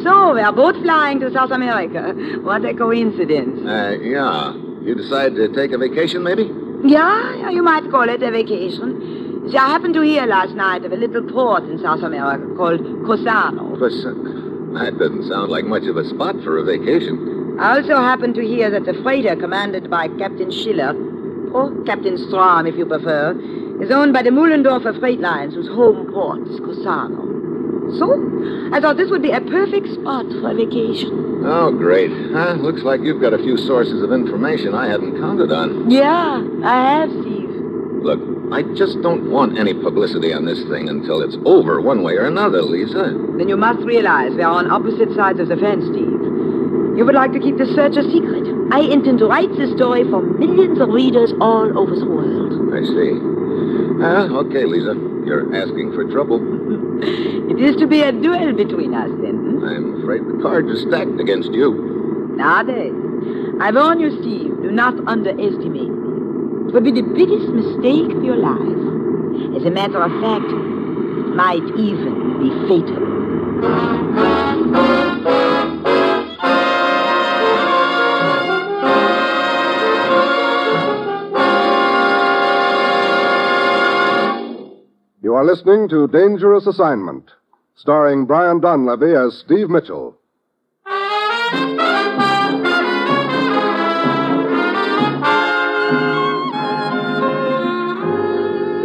So, 0.04 0.34
we 0.34 0.42
are 0.42 0.52
both 0.52 0.76
flying 0.82 1.20
to 1.20 1.32
South 1.32 1.52
America. 1.52 2.12
What 2.42 2.66
a 2.66 2.74
coincidence. 2.74 3.66
Uh, 3.66 3.96
yeah. 4.02 4.52
You 4.82 4.94
decide 4.94 5.36
to 5.36 5.48
take 5.54 5.72
a 5.72 5.78
vacation, 5.78 6.22
maybe? 6.22 6.52
Yeah, 6.84 7.48
you 7.48 7.62
might 7.62 7.90
call 7.90 8.06
it 8.10 8.22
a 8.22 8.30
vacation. 8.30 9.48
See, 9.50 9.56
I 9.56 9.68
happened 9.68 9.94
to 9.94 10.02
hear 10.02 10.26
last 10.26 10.52
night 10.52 10.84
of 10.84 10.92
a 10.92 10.96
little 10.96 11.22
port 11.22 11.64
in 11.64 11.78
South 11.78 12.02
America 12.02 12.44
called 12.54 12.80
Cosano. 13.08 13.72
Uh, 13.72 14.84
that 14.84 14.98
doesn't 14.98 15.28
sound 15.30 15.50
like 15.50 15.64
much 15.64 15.84
of 15.84 15.96
a 15.96 16.04
spot 16.04 16.34
for 16.44 16.58
a 16.58 16.62
vacation. 16.62 17.35
I 17.58 17.78
also 17.78 17.96
happened 17.96 18.34
to 18.34 18.46
hear 18.46 18.70
that 18.70 18.84
the 18.84 18.92
freighter 19.02 19.34
commanded 19.34 19.88
by 19.88 20.08
Captain 20.08 20.50
Schiller, 20.50 20.94
or 21.52 21.72
Captain 21.84 22.18
Strom 22.28 22.66
if 22.66 22.76
you 22.76 22.84
prefer, 22.84 23.32
is 23.80 23.90
owned 23.90 24.12
by 24.12 24.22
the 24.22 24.30
Muhlendorfer 24.30 24.98
Freight 25.00 25.20
Lines, 25.20 25.54
whose 25.54 25.68
home 25.68 26.12
port 26.12 26.46
is 26.48 26.60
Cosano. 26.60 27.24
So, 27.98 28.12
I 28.74 28.80
thought 28.80 28.98
this 28.98 29.10
would 29.10 29.22
be 29.22 29.30
a 29.30 29.40
perfect 29.40 29.88
spot 29.88 30.26
for 30.26 30.50
a 30.50 30.54
vacation. 30.54 31.44
Oh, 31.46 31.70
great. 31.70 32.10
Huh? 32.10 32.54
Looks 32.54 32.82
like 32.82 33.00
you've 33.00 33.22
got 33.22 33.32
a 33.32 33.38
few 33.38 33.56
sources 33.56 34.02
of 34.02 34.12
information 34.12 34.74
I 34.74 34.88
hadn't 34.88 35.18
counted 35.18 35.50
on. 35.50 35.90
Yeah, 35.90 36.44
I 36.64 36.98
have, 36.98 37.10
Steve. 37.10 37.48
Look, 38.02 38.20
I 38.52 38.62
just 38.74 39.00
don't 39.02 39.30
want 39.30 39.58
any 39.58 39.72
publicity 39.72 40.32
on 40.32 40.44
this 40.44 40.62
thing 40.64 40.88
until 40.88 41.22
it's 41.22 41.36
over 41.46 41.80
one 41.80 42.02
way 42.02 42.14
or 42.16 42.26
another, 42.26 42.60
Lisa. 42.60 43.16
Then 43.38 43.48
you 43.48 43.56
must 43.56 43.80
realize 43.80 44.32
we 44.32 44.42
are 44.42 44.52
on 44.52 44.70
opposite 44.70 45.14
sides 45.14 45.40
of 45.40 45.48
the 45.48 45.56
fence, 45.56 45.84
Steve. 45.86 46.15
You 46.96 47.04
would 47.04 47.14
like 47.14 47.32
to 47.32 47.38
keep 47.40 47.58
the 47.58 47.66
search 47.74 47.96
a 47.96 48.02
secret. 48.02 48.46
I 48.72 48.80
intend 48.80 49.18
to 49.18 49.26
write 49.26 49.50
this 49.56 49.70
story 49.76 50.04
for 50.08 50.22
millions 50.22 50.80
of 50.80 50.88
readers 50.88 51.32
all 51.40 51.78
over 51.78 51.94
the 51.94 52.06
world. 52.06 52.74
I 52.74 52.82
see. 52.82 53.12
Well, 54.00 54.36
okay, 54.46 54.64
Lisa. 54.64 54.94
You're 55.26 55.54
asking 55.54 55.92
for 55.92 56.04
trouble. 56.10 56.40
It 57.56 57.60
is 57.60 57.76
to 57.76 57.86
be 57.86 58.02
a 58.02 58.12
duel 58.12 58.52
between 58.54 58.92
us, 58.94 59.10
then. 59.20 59.60
I'm 59.62 60.02
afraid 60.02 60.22
the 60.26 60.38
cards 60.42 60.68
are 60.68 60.76
stacked 60.88 61.20
against 61.20 61.52
you. 61.52 62.34
Nowadays, 62.36 62.92
I 63.60 63.70
warn 63.70 64.00
you, 64.00 64.10
Steve, 64.20 64.50
do 64.62 64.70
not 64.70 64.94
underestimate 65.06 65.70
me. 65.70 65.86
It 66.68 66.74
would 66.74 66.84
be 66.84 66.92
the 66.92 67.02
biggest 67.02 67.48
mistake 67.48 68.12
of 68.16 68.24
your 68.24 68.36
life. 68.36 69.56
As 69.56 69.64
a 69.64 69.70
matter 69.70 70.02
of 70.02 70.10
fact, 70.20 70.50
it 70.50 71.34
might 71.34 71.64
even 71.78 72.38
be 72.42 72.50
fatal. 72.68 75.05
You 85.36 85.40
are 85.40 85.44
listening 85.44 85.86
to 85.90 86.08
Dangerous 86.08 86.66
Assignment, 86.66 87.30
starring 87.74 88.24
Brian 88.24 88.58
Donlevy 88.58 89.12
as 89.14 89.36
Steve 89.36 89.68
Mitchell. 89.68 90.16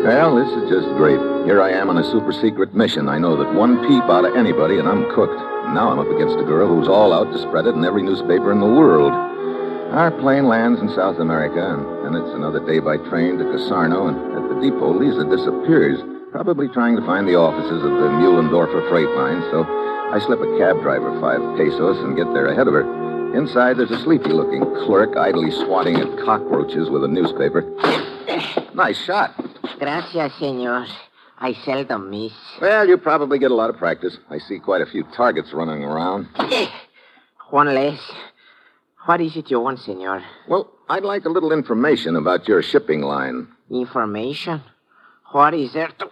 Well, 0.03 0.35
this 0.35 0.51
is 0.51 0.69
just 0.69 0.93
great. 0.97 1.21
Here 1.45 1.61
I 1.61 1.71
am 1.71 1.89
on 1.89 1.97
a 1.97 2.03
super 2.11 2.33
secret 2.33 2.75
mission. 2.75 3.07
I 3.07 3.17
know 3.17 3.37
that 3.37 3.53
one 3.53 3.79
peep 3.87 4.03
out 4.11 4.25
of 4.25 4.35
anybody 4.35 4.77
and 4.77 4.89
I'm 4.89 5.09
cooked. 5.15 5.39
Now 5.71 5.89
I'm 5.89 5.99
up 5.99 6.11
against 6.11 6.37
a 6.37 6.43
girl 6.43 6.67
who's 6.67 6.89
all 6.89 7.13
out 7.13 7.31
to 7.31 7.41
spread 7.41 7.65
it 7.65 7.75
in 7.75 7.85
every 7.85 8.03
newspaper 8.03 8.51
in 8.51 8.59
the 8.59 8.65
world. 8.65 9.13
Our 9.93 10.11
plane 10.11 10.49
lands 10.49 10.81
in 10.81 10.89
South 10.89 11.19
America, 11.19 11.63
and 11.63 12.13
then 12.13 12.21
it's 12.21 12.35
another 12.35 12.59
day 12.59 12.79
by 12.79 12.97
train 12.97 13.37
to 13.37 13.45
Casarno, 13.45 14.09
and 14.09 14.17
at 14.35 14.49
the 14.49 14.59
depot, 14.59 14.91
Lisa 14.91 15.23
disappears, 15.23 16.01
probably 16.31 16.67
trying 16.69 16.95
to 16.95 17.05
find 17.05 17.27
the 17.27 17.35
offices 17.35 17.83
of 17.83 17.91
the 17.91 18.09
Muhlendorfer 18.19 18.87
freight 18.89 19.09
line, 19.09 19.41
so 19.51 19.63
I 20.11 20.19
slip 20.19 20.39
a 20.39 20.57
cab 20.57 20.81
driver 20.81 21.19
five 21.19 21.39
pesos 21.57 21.99
and 21.99 22.15
get 22.15 22.33
there 22.33 22.47
ahead 22.47 22.67
of 22.67 22.73
her. 22.73 23.35
Inside, 23.35 23.77
there's 23.77 23.91
a 23.91 24.01
sleepy 24.01 24.29
looking 24.29 24.63
clerk 24.85 25.15
idly 25.15 25.51
swatting 25.51 25.97
at 25.97 26.25
cockroaches 26.25 26.89
with 26.89 27.03
a 27.03 27.07
newspaper. 27.07 27.61
Nice 28.73 29.01
shot. 29.03 29.35
Gracias, 29.79 30.33
senor. 30.39 30.87
I 31.37 31.53
seldom 31.65 32.09
miss. 32.09 32.33
Well, 32.61 32.87
you 32.87 32.97
probably 32.97 33.39
get 33.39 33.51
a 33.51 33.55
lot 33.55 33.69
of 33.69 33.77
practice. 33.77 34.17
I 34.29 34.37
see 34.37 34.59
quite 34.59 34.81
a 34.81 34.85
few 34.85 35.03
targets 35.15 35.53
running 35.53 35.83
around. 35.83 36.27
One 37.49 37.73
less. 37.73 37.99
What 39.05 39.21
is 39.21 39.35
it 39.35 39.49
you 39.49 39.59
want, 39.59 39.79
senor? 39.79 40.23
Well, 40.47 40.71
I'd 40.87 41.03
like 41.03 41.25
a 41.25 41.29
little 41.29 41.51
information 41.51 42.15
about 42.15 42.47
your 42.47 42.61
shipping 42.61 43.01
line. 43.01 43.47
Information? 43.69 44.61
What 45.31 45.53
is 45.53 45.71
there 45.73 45.87
to 45.87 46.09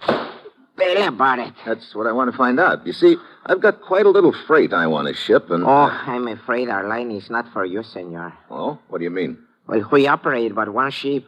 tell 0.77 1.07
about 1.07 1.39
it? 1.39 1.53
That's 1.65 1.93
what 1.93 2.07
I 2.07 2.11
want 2.13 2.31
to 2.31 2.37
find 2.37 2.59
out. 2.59 2.87
You 2.87 2.93
see, 2.93 3.17
I've 3.45 3.61
got 3.61 3.81
quite 3.81 4.05
a 4.05 4.09
little 4.09 4.33
freight 4.47 4.71
I 4.71 4.87
want 4.87 5.07
to 5.07 5.13
ship, 5.13 5.49
and. 5.49 5.63
Oh, 5.65 5.67
I'm 5.67 6.27
afraid 6.27 6.69
our 6.69 6.87
line 6.87 7.11
is 7.11 7.29
not 7.29 7.51
for 7.51 7.65
you, 7.65 7.83
senor. 7.83 8.33
Oh? 8.49 8.79
What 8.87 8.99
do 8.99 9.03
you 9.03 9.09
mean? 9.09 9.37
Well, 9.67 9.87
we 9.91 10.07
operate 10.07 10.55
but 10.55 10.73
one 10.73 10.91
ship, 10.91 11.25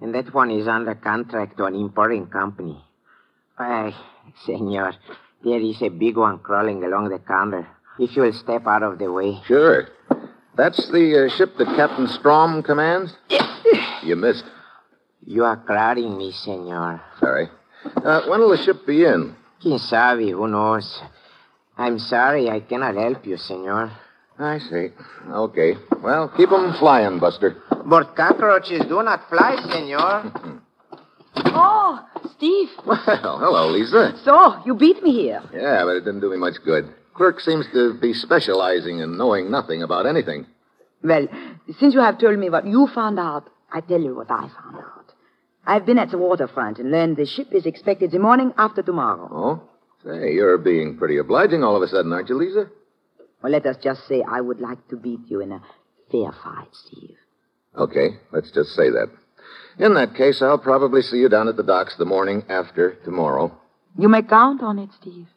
and 0.00 0.14
that 0.14 0.32
one 0.32 0.50
is 0.50 0.68
under 0.68 0.94
contract 0.94 1.56
to 1.56 1.64
an 1.64 1.74
importing 1.74 2.26
company. 2.26 2.82
Why, 3.56 3.92
senor, 4.46 4.94
there 5.44 5.60
is 5.60 5.82
a 5.82 5.88
big 5.88 6.16
one 6.16 6.38
crawling 6.38 6.84
along 6.84 7.08
the 7.08 7.18
counter. 7.18 7.66
If 7.98 8.16
you 8.16 8.22
will 8.22 8.32
step 8.32 8.66
out 8.66 8.82
of 8.82 8.98
the 8.98 9.10
way. 9.12 9.40
Sure. 9.46 9.88
That's 10.56 10.90
the 10.90 11.26
uh, 11.26 11.28
ship 11.36 11.56
that 11.58 11.66
Captain 11.76 12.06
Strom 12.06 12.62
commands? 12.62 13.14
you 14.02 14.16
missed. 14.16 14.44
You 15.26 15.44
are 15.44 15.56
crowding 15.56 16.16
me, 16.18 16.32
senor. 16.32 17.00
Sorry. 17.20 17.48
Uh, 17.96 18.22
when 18.28 18.40
will 18.40 18.50
the 18.50 18.62
ship 18.62 18.86
be 18.86 19.04
in? 19.04 19.34
Quien 19.60 19.78
sabe, 19.78 20.30
who 20.30 20.48
knows? 20.48 21.00
I'm 21.78 21.98
sorry 21.98 22.50
I 22.50 22.60
cannot 22.60 22.94
help 22.96 23.24
you, 23.26 23.36
senor. 23.36 23.90
I 24.38 24.58
see. 24.58 24.88
Okay. 25.30 25.74
Well, 26.02 26.28
keep 26.36 26.50
'em 26.50 26.72
flying, 26.74 27.18
Buster. 27.20 27.56
But 27.84 28.16
cockroaches 28.16 28.82
do 28.88 29.02
not 29.02 29.28
fly, 29.28 29.56
senor. 29.70 30.32
Oh, 31.54 31.98
Steve. 32.36 32.68
Well, 32.86 32.96
hello, 33.40 33.70
Lisa. 33.70 34.14
So, 34.22 34.56
you 34.66 34.74
beat 34.74 35.02
me 35.02 35.12
here. 35.12 35.42
Yeah, 35.52 35.82
but 35.84 35.96
it 35.96 36.04
didn't 36.04 36.20
do 36.20 36.30
me 36.30 36.36
much 36.36 36.56
good. 36.64 36.84
Clerk 37.14 37.40
seems 37.40 37.66
to 37.72 37.94
be 37.94 38.12
specializing 38.12 38.98
in 39.00 39.16
knowing 39.16 39.50
nothing 39.50 39.82
about 39.82 40.04
anything. 40.06 40.46
Well, 41.02 41.26
since 41.78 41.94
you 41.94 42.00
have 42.00 42.18
told 42.18 42.38
me 42.38 42.50
what 42.50 42.66
you 42.66 42.86
found 42.94 43.18
out, 43.18 43.48
I 43.72 43.80
tell 43.80 44.00
you 44.00 44.14
what 44.14 44.30
I 44.30 44.40
found 44.48 44.76
out. 44.76 45.01
I've 45.64 45.86
been 45.86 45.98
at 45.98 46.10
the 46.10 46.18
waterfront 46.18 46.78
and 46.78 46.90
learned 46.90 47.16
the 47.16 47.26
ship 47.26 47.48
is 47.52 47.66
expected 47.66 48.10
the 48.10 48.18
morning 48.18 48.52
after 48.58 48.82
tomorrow. 48.82 49.28
Oh? 49.30 49.62
Say, 50.04 50.32
you're 50.32 50.58
being 50.58 50.98
pretty 50.98 51.18
obliging 51.18 51.62
all 51.62 51.76
of 51.76 51.82
a 51.82 51.88
sudden, 51.88 52.12
aren't 52.12 52.28
you, 52.28 52.34
Lisa? 52.36 52.68
Well, 53.42 53.52
let 53.52 53.66
us 53.66 53.76
just 53.82 54.06
say 54.08 54.22
I 54.26 54.40
would 54.40 54.60
like 54.60 54.88
to 54.88 54.96
beat 54.96 55.20
you 55.28 55.40
in 55.40 55.52
a 55.52 55.62
fair 56.10 56.32
fight, 56.42 56.68
Steve. 56.72 57.16
Okay, 57.76 58.16
let's 58.32 58.50
just 58.50 58.70
say 58.70 58.90
that. 58.90 59.08
In 59.78 59.94
that 59.94 60.14
case, 60.16 60.42
I'll 60.42 60.58
probably 60.58 61.02
see 61.02 61.18
you 61.18 61.28
down 61.28 61.48
at 61.48 61.56
the 61.56 61.62
docks 61.62 61.96
the 61.96 62.04
morning 62.04 62.42
after 62.48 62.96
tomorrow. 63.04 63.56
You 63.96 64.08
may 64.08 64.22
count 64.22 64.62
on 64.62 64.78
it, 64.78 64.90
Steve. 65.00 65.28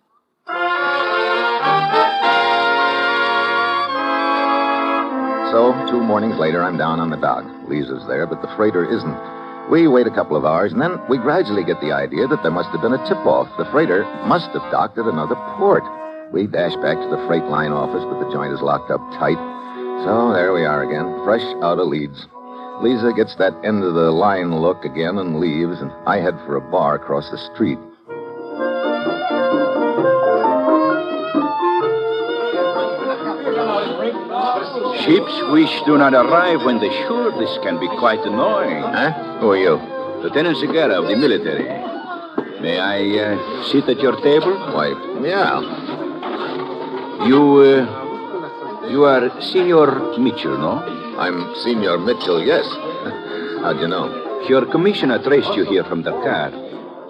So, 5.51 5.71
two 5.89 6.01
mornings 6.01 6.37
later, 6.37 6.63
I'm 6.63 6.77
down 6.77 6.99
on 6.99 7.09
the 7.11 7.17
dock. 7.17 7.45
Lisa's 7.69 8.05
there, 8.07 8.27
but 8.27 8.41
the 8.41 8.53
freighter 8.57 8.83
isn't. 8.83 9.44
We 9.71 9.87
wait 9.87 10.05
a 10.05 10.13
couple 10.13 10.37
of 10.37 10.45
hours, 10.45 10.73
and 10.73 10.81
then 10.81 11.01
we 11.09 11.17
gradually 11.17 11.63
get 11.63 11.81
the 11.81 11.91
idea 11.91 12.27
that 12.27 12.43
there 12.43 12.51
must 12.51 12.69
have 12.69 12.81
been 12.81 12.93
a 12.93 13.07
tip 13.09 13.25
off. 13.25 13.49
The 13.57 13.65
freighter 13.71 14.05
must 14.29 14.53
have 14.53 14.71
docked 14.71 14.99
at 14.99 15.09
another 15.09 15.33
port. 15.57 15.83
We 16.31 16.45
dash 16.45 16.75
back 16.85 17.01
to 17.01 17.09
the 17.09 17.25
freight 17.25 17.45
line 17.45 17.71
office, 17.71 18.05
but 18.05 18.21
the 18.21 18.31
joint 18.31 18.53
is 18.53 18.61
locked 18.61 18.91
up 18.91 19.01
tight. 19.17 19.41
So 20.05 20.33
there 20.33 20.53
we 20.53 20.65
are 20.65 20.83
again, 20.83 21.17
fresh 21.25 21.41
out 21.65 21.79
of 21.79 21.87
leads. 21.87 22.27
Lisa 22.81 23.11
gets 23.15 23.35
that 23.37 23.57
end 23.65 23.83
of 23.83 23.95
the 23.95 24.11
line 24.13 24.53
look 24.53 24.85
again 24.85 25.17
and 25.17 25.39
leaves, 25.39 25.81
and 25.81 25.91
I 26.05 26.21
head 26.21 26.37
for 26.45 26.57
a 26.57 26.61
bar 26.61 26.95
across 26.95 27.31
the 27.31 27.41
street. 27.53 27.79
Ships 35.03 35.33
which 35.51 35.71
do 35.85 35.97
not 35.97 36.13
arrive 36.13 36.63
when 36.63 36.79
they 36.79 36.89
should. 36.89 37.33
This 37.39 37.57
can 37.63 37.79
be 37.79 37.87
quite 37.99 38.19
annoying. 38.25 38.81
Huh? 38.81 39.11
Who 39.39 39.51
are 39.51 39.57
you? 39.57 39.75
Lieutenant 40.23 40.57
Segura 40.57 41.01
of 41.01 41.07
the 41.07 41.15
military. 41.15 41.65
May 42.61 42.79
I 42.79 42.99
uh, 43.23 43.63
sit 43.69 43.87
at 43.89 43.99
your 43.99 44.15
table? 44.21 44.55
Why, 44.73 44.89
yeah. 45.21 45.61
You, 47.27 47.41
uh, 47.61 48.89
you 48.89 49.03
are 49.03 49.29
Senor 49.41 50.17
Mitchell, 50.17 50.57
no? 50.57 50.81
I'm 51.17 51.53
Senor 51.63 51.99
Mitchell, 51.99 52.43
yes. 52.43 52.65
How'd 53.61 53.79
you 53.79 53.87
know? 53.87 54.43
Your 54.49 54.65
commissioner 54.65 55.21
traced 55.23 55.53
you 55.55 55.65
here 55.65 55.83
from 55.83 56.03
Dakar. 56.03 56.51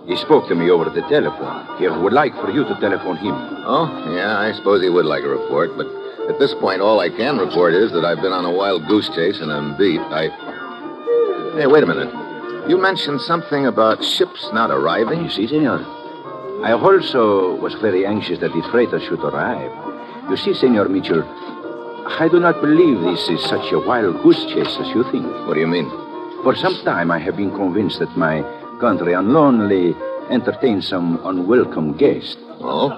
He 0.08 0.16
spoke 0.18 0.48
to 0.50 0.56
me 0.56 0.70
over 0.70 0.90
the 0.90 1.02
telephone. 1.10 1.78
He 1.78 1.88
would 1.88 2.14
like 2.14 2.34
for 2.36 2.52
you 2.52 2.64
to 2.64 2.76
telephone 2.80 3.18
him. 3.18 3.34
Oh, 3.66 3.88
yeah, 4.16 4.38
I 4.38 4.52
suppose 4.54 4.82
he 4.82 4.90
would 4.90 5.06
like 5.06 5.24
a 5.24 5.30
report, 5.30 5.76
but 5.78 5.88
at 6.30 6.40
this 6.40 6.54
point, 6.56 6.82
all 6.82 7.00
I 7.00 7.10
can 7.10 7.38
report 7.38 7.74
is 7.74 7.92
that 7.92 8.04
I've 8.04 8.22
been 8.22 8.34
on 8.34 8.46
a 8.46 8.52
wild 8.52 8.88
goose 8.88 9.10
chase 9.10 9.40
and 9.40 9.52
I'm 9.52 9.78
beat. 9.78 10.02
I. 10.02 10.30
Hey, 11.58 11.68
wait 11.68 11.84
a 11.84 11.86
minute. 11.86 12.14
You 12.70 12.78
mentioned 12.78 13.22
something 13.22 13.68
about 13.68 14.04
ships 14.04 14.50
not 14.52 14.72
arriving? 14.72 15.24
You 15.24 15.30
see, 15.30 15.48
senor? 15.48 15.86
I 16.64 16.72
also 16.72 17.56
was 17.58 17.76
very 17.76 18.06
anxious 18.06 18.40
that 18.40 18.52
the 18.52 18.68
freighter 18.72 19.00
should 19.00 19.20
arrive. 19.20 19.72
You 20.30 20.38
see, 20.38 20.56
Senor 20.56 20.90
Mitchell, 20.90 21.22
I 22.20 22.28
do 22.32 22.40
not 22.40 22.60
believe 22.60 23.02
this 23.02 23.30
is 23.30 23.44
such 23.44 23.72
a 23.72 23.80
wild 23.80 24.24
goose 24.24 24.44
chase 24.46 24.76
as 24.80 24.88
you 24.96 25.04
think. 25.12 25.28
What 25.46 25.54
do 25.54 25.60
you 25.60 25.68
mean? 25.68 25.88
For 26.42 26.56
some 26.56 26.76
time, 26.84 27.12
I 27.12 27.20
have 27.20 27.38
been 27.38 27.52
convinced 27.52 28.00
that 28.00 28.18
my 28.18 28.42
country 28.80 29.14
unlonely 29.14 29.94
entertains 30.32 30.88
some 30.88 31.20
unwelcome 31.24 31.98
guest. 31.98 32.40
Oh? 32.62 32.90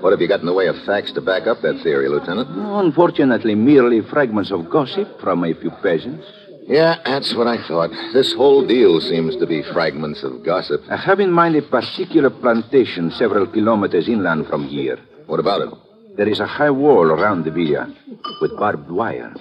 What 0.00 0.10
have 0.10 0.20
you 0.20 0.28
got 0.28 0.40
in 0.40 0.46
the 0.46 0.52
way 0.52 0.66
of 0.66 0.76
facts 0.84 1.12
to 1.12 1.20
back 1.20 1.46
up 1.46 1.62
that 1.62 1.82
theory, 1.82 2.08
Lieutenant? 2.08 2.48
Unfortunately, 2.50 3.54
merely 3.54 4.00
fragments 4.02 4.50
of 4.50 4.68
gossip 4.70 5.20
from 5.20 5.44
a 5.44 5.54
few 5.54 5.70
peasants. 5.82 6.26
Yeah, 6.66 6.96
that's 7.04 7.34
what 7.34 7.46
I 7.46 7.56
thought. 7.68 7.90
This 8.12 8.32
whole 8.34 8.66
deal 8.66 9.00
seems 9.00 9.36
to 9.36 9.46
be 9.46 9.62
fragments 9.72 10.22
of 10.22 10.44
gossip. 10.44 10.82
I 10.90 10.96
have 10.96 11.20
in 11.20 11.30
mind 11.30 11.56
a 11.56 11.62
particular 11.62 12.30
plantation 12.30 13.10
several 13.10 13.46
kilometers 13.46 14.08
inland 14.08 14.46
from 14.46 14.66
here. 14.66 14.98
What 15.26 15.40
about 15.40 15.60
it? 15.62 16.16
There 16.16 16.28
is 16.28 16.40
a 16.40 16.46
high 16.46 16.70
wall 16.70 17.10
around 17.10 17.44
the 17.44 17.50
villa 17.50 17.94
with 18.40 18.56
barbed 18.58 18.90
wire. 18.90 19.34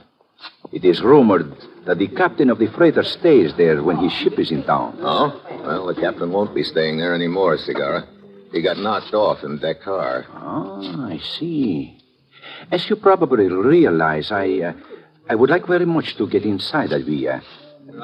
It 0.72 0.84
is 0.84 1.02
rumored 1.02 1.56
that 1.86 2.00
the 2.00 2.08
captain 2.08 2.50
of 2.50 2.60
the 2.60 2.68
freighter 2.68 3.04
stays 3.04 3.54
there 3.56 3.84
when 3.84 3.98
his 3.98 4.12
ship 4.12 4.40
is 4.40 4.52
in 4.52 4.64
town. 4.64 4.98
Oh? 5.02 5.42
Well, 5.64 5.86
the 5.86 5.96
captain 5.96 6.32
won't 6.32 6.56
be 6.56 6.64
staying 6.64 6.98
there 6.98 7.14
anymore, 7.14 7.58
Cigarra. 7.58 8.08
He 8.54 8.62
got 8.62 8.78
knocked 8.78 9.14
off 9.16 9.44
in 9.44 9.58
Dakar. 9.58 10.28
Oh, 10.36 11.08
I 11.10 11.18
see. 11.18 11.98
As 12.72 12.88
you 12.88 12.96
probably 12.96 13.48
realize, 13.48 14.32
I, 14.32 14.60
uh, 14.60 14.74
I 15.28 15.34
would 15.34 15.50
like 15.50 15.66
very 15.66 15.88
much 15.88 16.16
to 16.18 16.28
get 16.28 16.44
inside 16.44 16.92
that 16.92 17.04
villa. 17.04 17.42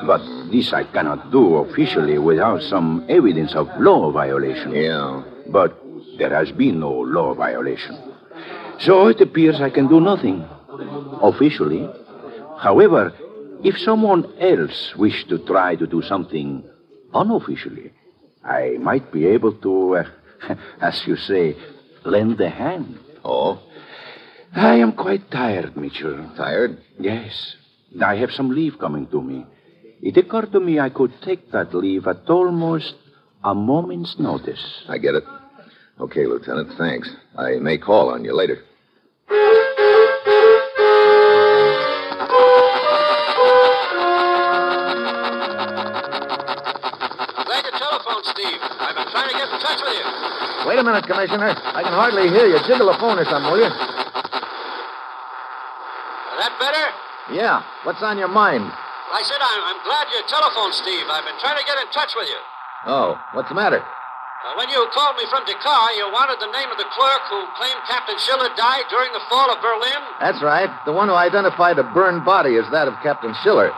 But 0.08 0.22
this 0.52 0.74
I 0.74 0.86
cannot 0.86 1.32
do 1.32 1.58
officially 1.58 2.18
without 2.18 2.64
some 2.64 3.06
evidence 3.08 3.54
of 3.54 3.70
law 3.80 4.12
violation. 4.12 4.74
Yeah. 4.74 5.24
But 5.48 5.80
there 6.18 6.34
has 6.34 6.52
been 6.52 6.80
no 6.80 6.92
law 6.92 7.36
violation. 7.36 7.98
So 8.80 9.08
it 9.08 9.22
appears 9.22 9.62
I 9.62 9.70
can 9.70 9.88
do 9.88 10.00
nothing 10.02 10.44
officially. 11.22 11.88
However, 12.58 13.14
if 13.64 13.78
someone 13.78 14.26
else 14.40 14.96
wished 14.96 15.30
to 15.30 15.38
try 15.46 15.76
to 15.76 15.86
do 15.86 16.02
something 16.02 16.64
unofficially, 17.14 17.92
I 18.44 18.78
might 18.80 19.12
be 19.12 19.28
able 19.28 19.54
to, 19.54 19.98
uh, 19.98 20.04
as 20.82 21.04
you 21.06 21.16
say, 21.16 21.56
lend 22.06 22.40
a 22.42 22.50
hand. 22.50 23.00
Oh? 23.24 23.60
I 24.56 24.76
am 24.76 24.94
quite 24.94 25.30
tired, 25.30 25.78
Mitchell. 25.78 26.32
Tired? 26.36 26.82
Yes. 27.00 27.56
I 28.04 28.16
have 28.16 28.32
some 28.32 28.50
leave 28.50 28.80
coming 28.80 29.08
to 29.08 29.22
me. 29.22 29.46
It 30.02 30.18
occurred 30.18 30.52
to 30.54 30.60
me 30.60 30.80
I 30.80 30.90
could 30.90 31.14
take 31.22 31.52
that 31.52 31.74
leave 31.74 32.08
at 32.08 32.30
almost 32.30 32.96
a 33.44 33.54
moment's 33.54 34.18
notice. 34.18 34.84
I 34.88 34.98
get 34.98 35.16
it. 35.16 35.24
Okay, 36.00 36.26
Lieutenant, 36.26 36.78
thanks. 36.78 37.10
I 37.38 37.56
may 37.56 37.78
call 37.78 38.10
on 38.10 38.24
you 38.24 38.34
later. 38.34 38.64
Minute, 50.90 51.06
Commissioner. 51.06 51.54
I 51.54 51.86
can 51.86 51.94
hardly 51.94 52.30
hear 52.34 52.50
you. 52.50 52.58
Jiggle 52.66 52.90
the 52.90 52.98
phone 52.98 53.22
or 53.22 53.26
something, 53.30 53.52
will 53.54 53.62
you? 53.62 53.70
That 56.42 56.54
better? 56.58 56.86
Yeah. 57.36 57.62
What's 57.86 58.02
on 58.02 58.18
your 58.18 58.32
mind? 58.32 58.66
I 58.66 59.22
said 59.26 59.42
I'm, 59.42 59.62
I'm 59.74 59.82
glad 59.86 60.06
you 60.14 60.22
telephoned, 60.30 60.74
Steve. 60.74 61.06
I've 61.10 61.26
been 61.26 61.38
trying 61.42 61.58
to 61.58 61.66
get 61.66 61.78
in 61.82 61.90
touch 61.94 62.14
with 62.16 62.30
you. 62.30 62.42
Oh, 62.86 63.18
what's 63.34 63.50
the 63.50 63.58
matter? 63.58 63.82
Uh, 63.82 64.56
when 64.56 64.70
you 64.72 64.80
called 64.96 65.20
me 65.20 65.28
from 65.28 65.44
Dakar, 65.44 65.92
you 66.00 66.08
wanted 66.16 66.40
the 66.40 66.48
name 66.56 66.72
of 66.72 66.80
the 66.80 66.88
clerk 66.96 67.22
who 67.28 67.44
claimed 67.60 67.82
Captain 67.92 68.16
Schiller 68.24 68.48
died 68.56 68.88
during 68.88 69.12
the 69.12 69.20
fall 69.28 69.52
of 69.52 69.60
Berlin? 69.60 70.00
That's 70.24 70.40
right. 70.40 70.72
The 70.88 70.96
one 70.96 71.12
who 71.12 71.18
identified 71.18 71.76
a 71.78 71.84
burned 71.84 72.24
body 72.24 72.56
as 72.56 72.64
that 72.72 72.88
of 72.88 72.96
Captain 73.04 73.36
Schiller. 73.44 73.76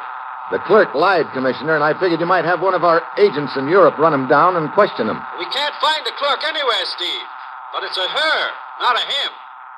The 0.51 0.59
clerk 0.67 0.91
lied, 0.91 1.31
Commissioner, 1.31 1.79
and 1.79 1.83
I 1.83 1.95
figured 1.95 2.19
you 2.19 2.27
might 2.27 2.43
have 2.43 2.59
one 2.59 2.75
of 2.75 2.83
our 2.83 2.99
agents 3.15 3.55
in 3.55 3.71
Europe 3.71 3.95
run 3.97 4.11
him 4.11 4.27
down 4.27 4.59
and 4.59 4.67
question 4.75 5.07
him. 5.07 5.15
We 5.39 5.47
can't 5.47 5.75
find 5.79 6.03
the 6.03 6.11
clerk 6.19 6.43
anywhere, 6.43 6.83
Steve. 6.91 7.25
But 7.71 7.87
it's 7.87 7.95
a 7.95 8.03
her, 8.03 8.39
not 8.83 8.99
a 8.99 9.03
him. 9.07 9.31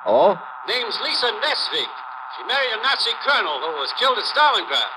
Oh? 0.06 0.34
Name's 0.66 0.98
Lisa 0.98 1.30
Nesvig. 1.46 1.90
She 2.34 2.42
married 2.50 2.74
a 2.74 2.82
Nazi 2.82 3.14
colonel 3.22 3.62
who 3.62 3.78
was 3.78 3.94
killed 4.02 4.18
at 4.18 4.26
Stalingrad. 4.26 4.90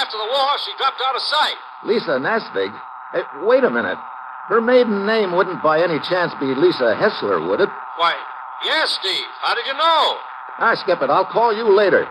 After 0.00 0.16
the 0.16 0.24
war, 0.32 0.56
she 0.64 0.72
dropped 0.80 1.02
out 1.04 1.14
of 1.14 1.20
sight. 1.20 1.60
Lisa 1.84 2.16
Nasvig? 2.16 2.72
Hey, 3.12 3.20
wait 3.44 3.64
a 3.64 3.70
minute. 3.70 3.98
Her 4.48 4.62
maiden 4.62 5.04
name 5.04 5.36
wouldn't 5.36 5.62
by 5.62 5.82
any 5.84 6.00
chance 6.08 6.32
be 6.40 6.46
Lisa 6.56 6.96
Hessler, 6.96 7.46
would 7.46 7.60
it? 7.60 7.68
Why, 7.96 8.16
yes, 8.64 8.96
Steve. 8.96 9.28
How 9.42 9.54
did 9.54 9.66
you 9.66 9.74
know? 9.74 10.16
Ah, 10.58 10.74
skip 10.74 11.02
it. 11.02 11.10
I'll 11.10 11.28
call 11.28 11.52
you 11.54 11.68
later. 11.68 12.08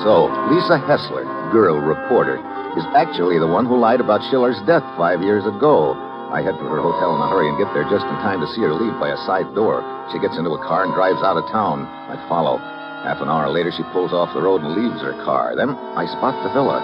So, 0.00 0.32
Lisa 0.48 0.80
Hessler, 0.80 1.28
girl 1.52 1.76
reporter, 1.76 2.40
is 2.72 2.86
actually 2.96 3.36
the 3.36 3.50
one 3.50 3.68
who 3.68 3.76
lied 3.76 4.00
about 4.00 4.24
Schiller's 4.30 4.56
death 4.64 4.84
five 4.96 5.20
years 5.20 5.44
ago. 5.44 5.92
I 6.32 6.40
head 6.40 6.56
for 6.56 6.72
her 6.72 6.80
hotel 6.80 7.12
in 7.12 7.20
a 7.20 7.28
hurry 7.28 7.52
and 7.52 7.60
get 7.60 7.68
there 7.76 7.84
just 7.84 8.08
in 8.08 8.16
time 8.24 8.40
to 8.40 8.48
see 8.54 8.64
her 8.64 8.72
leave 8.72 8.96
by 8.96 9.12
a 9.12 9.20
side 9.28 9.52
door. 9.52 9.84
She 10.08 10.22
gets 10.22 10.40
into 10.40 10.56
a 10.56 10.64
car 10.64 10.88
and 10.88 10.96
drives 10.96 11.20
out 11.20 11.36
of 11.36 11.44
town. 11.52 11.84
I 12.08 12.16
follow. 12.32 12.56
Half 13.04 13.20
an 13.20 13.28
hour 13.28 13.52
later, 13.52 13.68
she 13.76 13.84
pulls 13.92 14.16
off 14.16 14.32
the 14.32 14.40
road 14.40 14.64
and 14.64 14.72
leaves 14.72 15.04
her 15.04 15.12
car. 15.20 15.52
Then 15.52 15.76
I 15.92 16.08
spot 16.08 16.32
the 16.48 16.54
villa. 16.56 16.80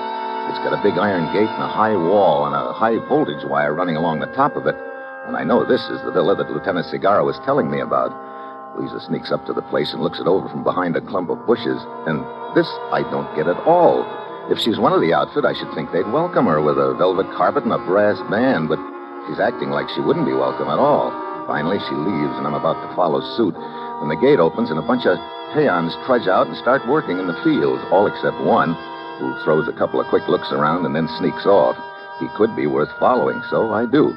It's 0.53 0.61
got 0.61 0.77
a 0.77 0.85
big 0.85 1.01
iron 1.01 1.33
gate 1.33 1.49
and 1.49 1.65
a 1.65 1.73
high 1.73 1.97
wall 1.97 2.45
and 2.45 2.53
a 2.53 2.77
high 2.77 3.01
voltage 3.09 3.49
wire 3.49 3.73
running 3.73 3.97
along 3.97 4.21
the 4.21 4.35
top 4.37 4.61
of 4.61 4.69
it. 4.69 4.77
And 5.25 5.41
I 5.41 5.43
know 5.43 5.65
this 5.65 5.89
is 5.89 6.05
the 6.05 6.13
villa 6.13 6.37
that 6.37 6.53
Lieutenant 6.53 6.87
Cigarra 6.93 7.25
was 7.25 7.41
telling 7.49 7.71
me 7.73 7.81
about. 7.81 8.13
Lisa 8.79 9.01
sneaks 9.01 9.33
up 9.33 9.45
to 9.47 9.53
the 9.53 9.65
place 9.73 9.93
and 9.93 10.03
looks 10.03 10.21
it 10.21 10.27
over 10.27 10.49
from 10.49 10.63
behind 10.63 10.97
a 10.97 11.01
clump 11.01 11.31
of 11.31 11.47
bushes. 11.47 11.81
And 12.07 12.21
this 12.55 12.69
I 12.93 13.03
don't 13.11 13.29
get 13.35 13.49
at 13.49 13.59
all. 13.67 14.05
If 14.53 14.59
she's 14.59 14.79
one 14.79 14.93
of 14.93 15.01
the 15.01 15.13
outfit, 15.13 15.45
I 15.45 15.55
should 15.59 15.73
think 15.75 15.91
they'd 15.91 16.07
welcome 16.13 16.47
her 16.47 16.61
with 16.61 16.79
a 16.79 16.95
velvet 16.95 17.27
carpet 17.35 17.65
and 17.65 17.73
a 17.73 17.83
brass 17.83 18.21
band, 18.31 18.69
but 18.69 18.79
she's 19.27 19.41
acting 19.41 19.71
like 19.71 19.89
she 19.91 20.01
wouldn't 20.01 20.27
be 20.29 20.39
welcome 20.39 20.69
at 20.69 20.79
all. 20.79 21.11
Finally, 21.47 21.79
she 21.89 21.95
leaves, 21.99 22.37
and 22.39 22.47
I'm 22.47 22.55
about 22.55 22.79
to 22.79 22.95
follow 22.95 23.19
suit 23.35 23.55
when 23.99 24.09
the 24.09 24.23
gate 24.23 24.39
opens 24.39 24.71
and 24.71 24.79
a 24.79 24.87
bunch 24.87 25.07
of 25.07 25.19
peons 25.55 25.97
trudge 26.07 26.29
out 26.29 26.47
and 26.47 26.57
start 26.59 26.87
working 26.87 27.19
in 27.19 27.27
the 27.27 27.41
fields, 27.43 27.83
all 27.91 28.07
except 28.07 28.39
one, 28.45 28.75
who 29.19 29.35
throws 29.43 29.67
a 29.67 29.79
couple 29.79 30.01
of 30.01 30.07
quick 30.09 30.29
looks 30.29 30.53
around 30.53 30.85
and 30.87 30.95
then 30.95 31.09
sneaks 31.19 31.47
off. 31.47 31.75
He 32.21 32.29
could 32.37 32.55
be 32.55 32.67
worth 32.67 32.91
following, 33.01 33.43
so 33.51 33.73
I 33.73 33.87
do. 33.87 34.15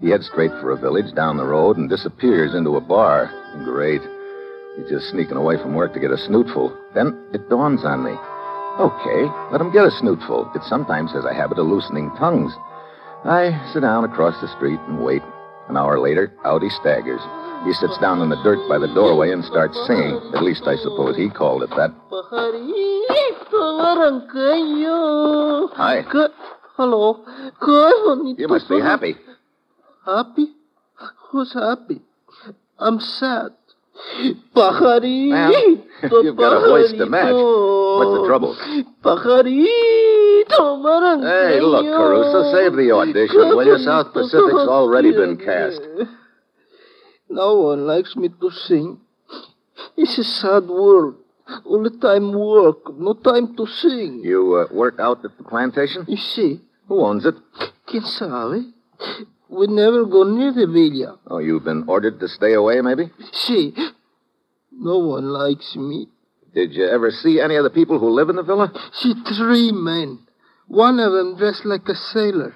He 0.00 0.10
heads 0.10 0.26
straight 0.26 0.52
for 0.60 0.72
a 0.72 0.76
village 0.76 1.14
down 1.14 1.36
the 1.36 1.44
road 1.44 1.76
and 1.76 1.88
disappears 1.88 2.54
into 2.54 2.76
a 2.76 2.80
bar. 2.80 3.30
Great. 3.64 4.02
He's 4.76 4.88
just 4.88 5.10
sneaking 5.10 5.36
away 5.36 5.56
from 5.56 5.74
work 5.74 5.92
to 5.94 6.00
get 6.00 6.10
a 6.10 6.16
snootful. 6.16 6.76
Then 6.94 7.26
it 7.32 7.48
dawns 7.48 7.84
on 7.84 8.04
me. 8.04 8.14
Okay, 8.78 9.26
let 9.50 9.60
him 9.60 9.72
get 9.72 9.84
a 9.84 9.90
snootful. 9.90 10.54
It 10.54 10.62
sometimes 10.64 11.12
has 11.12 11.24
a 11.24 11.34
habit 11.34 11.58
of 11.58 11.66
loosening 11.66 12.10
tongues. 12.16 12.52
I 13.24 13.52
sit 13.72 13.80
down 13.80 14.04
across 14.04 14.40
the 14.40 14.48
street 14.56 14.80
and 14.88 15.02
wait. 15.04 15.22
An 15.68 15.76
hour 15.76 15.98
later, 15.98 16.32
out 16.44 16.62
he 16.62 16.70
staggers. 16.70 17.20
He 17.64 17.72
sits 17.74 17.98
down 17.98 18.22
in 18.22 18.30
the 18.30 18.40
dirt 18.42 18.58
by 18.68 18.78
the 18.78 18.92
doorway 18.94 19.32
and 19.32 19.44
starts 19.44 19.76
singing. 19.86 20.16
At 20.34 20.42
least 20.42 20.62
I 20.66 20.76
suppose 20.76 21.16
he 21.16 21.28
called 21.28 21.62
it 21.62 21.70
that. 21.70 21.92
Hi. 25.74 26.02
Hello. 26.76 27.22
You 28.38 28.48
must 28.48 28.68
be 28.68 28.80
happy. 28.80 29.14
Happy? 30.06 30.46
Who's 31.30 31.52
happy? 31.52 32.00
I'm 32.80 32.98
sad. 33.00 33.50
Pajarito. 34.56 36.10
Well, 36.10 36.24
you've 36.24 36.36
got 36.36 36.56
a 36.56 36.60
voice 36.68 36.92
to 36.92 37.06
match. 37.06 37.32
What's 37.34 38.14
the 38.16 38.24
trouble? 38.26 38.56
Pajarito, 39.04 40.40
Hey, 41.22 41.60
look, 41.60 41.84
Caruso, 41.84 42.52
save 42.52 42.72
the 42.76 42.90
audition, 42.92 43.36
will 43.36 43.66
you? 43.66 43.78
South 43.84 44.12
Pacific's 44.12 44.66
already 44.68 45.12
been 45.12 45.36
cast. 45.36 45.80
No 47.28 47.60
one 47.60 47.86
likes 47.86 48.16
me 48.16 48.28
to 48.40 48.50
sing. 48.50 48.98
It's 49.96 50.18
a 50.18 50.24
sad 50.24 50.66
world. 50.66 51.16
All 51.64 51.82
the 51.82 51.90
time 51.90 52.32
work, 52.32 52.96
no 52.96 53.12
time 53.14 53.56
to 53.56 53.66
sing. 53.66 54.20
You 54.24 54.54
uh, 54.70 54.74
work 54.74 54.98
out 54.98 55.24
at 55.24 55.36
the 55.36 55.44
plantation? 55.44 56.04
You 56.08 56.16
see, 56.16 56.60
Who 56.88 57.04
owns 57.04 57.26
it? 57.26 57.34
sabe? 58.04 58.72
We 59.50 59.66
never 59.66 60.04
go 60.04 60.22
near 60.22 60.52
the 60.52 60.66
villa. 60.66 61.18
Oh, 61.26 61.38
you've 61.38 61.64
been 61.64 61.84
ordered 61.88 62.20
to 62.20 62.28
stay 62.28 62.54
away, 62.54 62.80
maybe? 62.80 63.10
See, 63.32 63.74
no 64.72 64.98
one 64.98 65.28
likes 65.28 65.74
me. 65.74 66.06
Did 66.54 66.72
you 66.72 66.86
ever 66.88 67.10
see 67.10 67.40
any 67.40 67.56
of 67.56 67.64
the 67.64 67.70
people 67.70 67.98
who 67.98 68.10
live 68.10 68.28
in 68.28 68.36
the 68.36 68.42
villa? 68.42 68.72
See, 68.92 69.14
three 69.36 69.72
men. 69.72 70.20
One 70.68 71.00
of 71.00 71.12
them 71.12 71.36
dressed 71.36 71.64
like 71.64 71.88
a 71.88 71.96
sailor. 71.96 72.54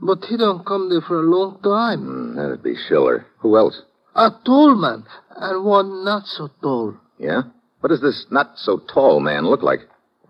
But 0.00 0.24
he 0.26 0.36
don't 0.36 0.64
come 0.64 0.88
there 0.88 1.00
for 1.00 1.18
a 1.18 1.22
long 1.22 1.60
time. 1.62 2.00
Hmm, 2.04 2.36
that'd 2.36 2.62
be 2.62 2.76
Schiller. 2.76 3.26
Who 3.38 3.56
else? 3.56 3.82
A 4.14 4.30
tall 4.44 4.76
man, 4.76 5.04
and 5.34 5.64
one 5.64 6.04
not 6.04 6.26
so 6.26 6.48
tall. 6.62 6.94
Yeah? 7.18 7.42
What 7.80 7.88
does 7.88 8.00
this 8.00 8.26
not 8.30 8.52
so 8.56 8.78
tall 8.78 9.20
man 9.20 9.46
look 9.46 9.62
like? 9.62 9.80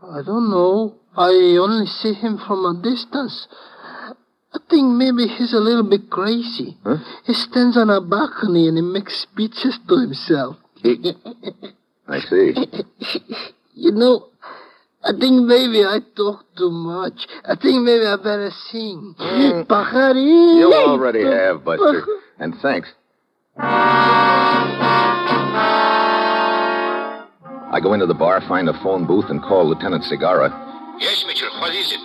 I 0.03 0.23
don't 0.23 0.51
know. 0.51 0.97
I 1.17 1.57
only 1.61 1.87
see 1.87 2.13
him 2.13 2.39
from 2.39 2.65
a 2.65 2.81
distance. 2.83 3.49
I 4.57 4.59
think 4.71 4.97
maybe 4.97 5.27
he's 5.29 5.53
a 5.53 5.59
little 5.59 5.83
bit 5.83 6.09
crazy. 6.09 6.79
Huh? 6.83 6.97
He 7.27 7.35
stands 7.35 7.77
on 7.77 7.91
a 7.91 8.01
balcony 8.01 8.69
and 8.69 8.79
he 8.79 8.83
makes 8.83 9.21
speeches 9.21 9.79
to 9.87 10.01
himself. 10.01 10.57
I 12.09 12.21
see. 12.21 12.55
You 13.79 13.93
know, 13.93 14.31
I 15.05 15.11
think 15.21 15.43
maybe 15.45 15.85
I 15.85 15.99
talk 16.17 16.47
too 16.57 16.71
much. 16.71 17.27
I 17.45 17.57
think 17.57 17.85
maybe 17.85 18.07
I 18.07 18.17
better 18.17 18.51
sing. 18.71 19.15
Mm. 19.19 19.67
Pajarito. 19.69 20.59
You 20.59 20.73
already 20.73 21.23
have, 21.23 21.63
Buster. 21.63 22.07
And 22.39 22.55
thanks. 22.63 22.89
I 27.69 27.81
go 27.83 27.93
into 27.93 28.07
the 28.07 28.15
bar, 28.15 28.41
find 28.49 28.71
a 28.71 28.83
phone 28.83 29.07
booth, 29.07 29.27
and 29.29 29.43
call 29.43 29.69
Lieutenant 29.69 30.05
Cigarra. 30.05 30.49
Yes, 31.01 31.23
Mitchell. 31.27 31.51
What 31.61 31.75
is 31.75 31.93
it? 31.93 32.01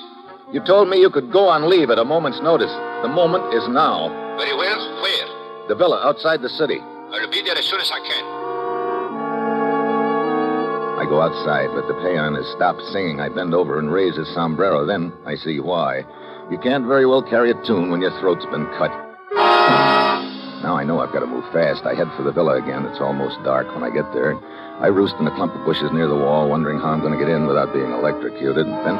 You 0.51 0.59
told 0.67 0.89
me 0.89 0.99
you 0.99 1.09
could 1.09 1.31
go 1.31 1.47
on 1.47 1.69
leave 1.69 1.89
at 1.91 1.97
a 1.97 2.03
moment's 2.03 2.41
notice. 2.41 2.71
The 3.03 3.07
moment 3.07 3.53
is 3.53 3.63
now. 3.71 4.11
Very 4.35 4.51
well. 4.51 5.01
Where? 5.01 5.67
The 5.69 5.75
villa 5.75 6.03
outside 6.03 6.41
the 6.41 6.49
city. 6.49 6.79
I'll 6.83 7.31
be 7.31 7.41
there 7.41 7.55
as 7.55 7.63
soon 7.63 7.79
as 7.79 7.89
I 7.89 7.99
can. 8.03 8.25
I 10.99 11.05
go 11.07 11.21
outside, 11.21 11.71
but 11.71 11.87
the 11.87 11.95
peon 12.03 12.35
has 12.35 12.45
stopped 12.51 12.83
singing. 12.91 13.21
I 13.21 13.29
bend 13.29 13.53
over 13.55 13.79
and 13.79 13.93
raise 13.93 14.17
his 14.17 14.27
sombrero. 14.35 14.85
Then 14.85 15.13
I 15.25 15.35
see 15.35 15.61
why. 15.61 16.03
You 16.51 16.57
can't 16.59 16.85
very 16.85 17.05
well 17.05 17.23
carry 17.23 17.51
a 17.51 17.65
tune 17.65 17.89
when 17.89 18.01
your 18.01 18.11
throat's 18.19 18.45
been 18.51 18.67
cut. 18.75 18.91
Now 20.67 20.75
I 20.75 20.83
know 20.83 20.99
I've 20.99 21.13
got 21.13 21.21
to 21.21 21.27
move 21.27 21.45
fast. 21.53 21.85
I 21.85 21.95
head 21.95 22.11
for 22.17 22.23
the 22.23 22.31
villa 22.33 22.61
again. 22.61 22.85
It's 22.87 22.99
almost 22.99 23.41
dark 23.45 23.73
when 23.73 23.85
I 23.85 23.89
get 23.89 24.11
there. 24.11 24.35
I 24.83 24.87
roost 24.87 25.15
in 25.15 25.27
a 25.27 25.35
clump 25.35 25.55
of 25.55 25.63
bushes 25.63 25.91
near 25.93 26.09
the 26.09 26.19
wall, 26.19 26.49
wondering 26.49 26.77
how 26.77 26.91
I'm 26.91 26.99
going 26.99 27.17
to 27.17 27.23
get 27.23 27.33
in 27.33 27.47
without 27.47 27.71
being 27.71 27.91
electrocuted. 27.91 28.67
Then 28.67 28.99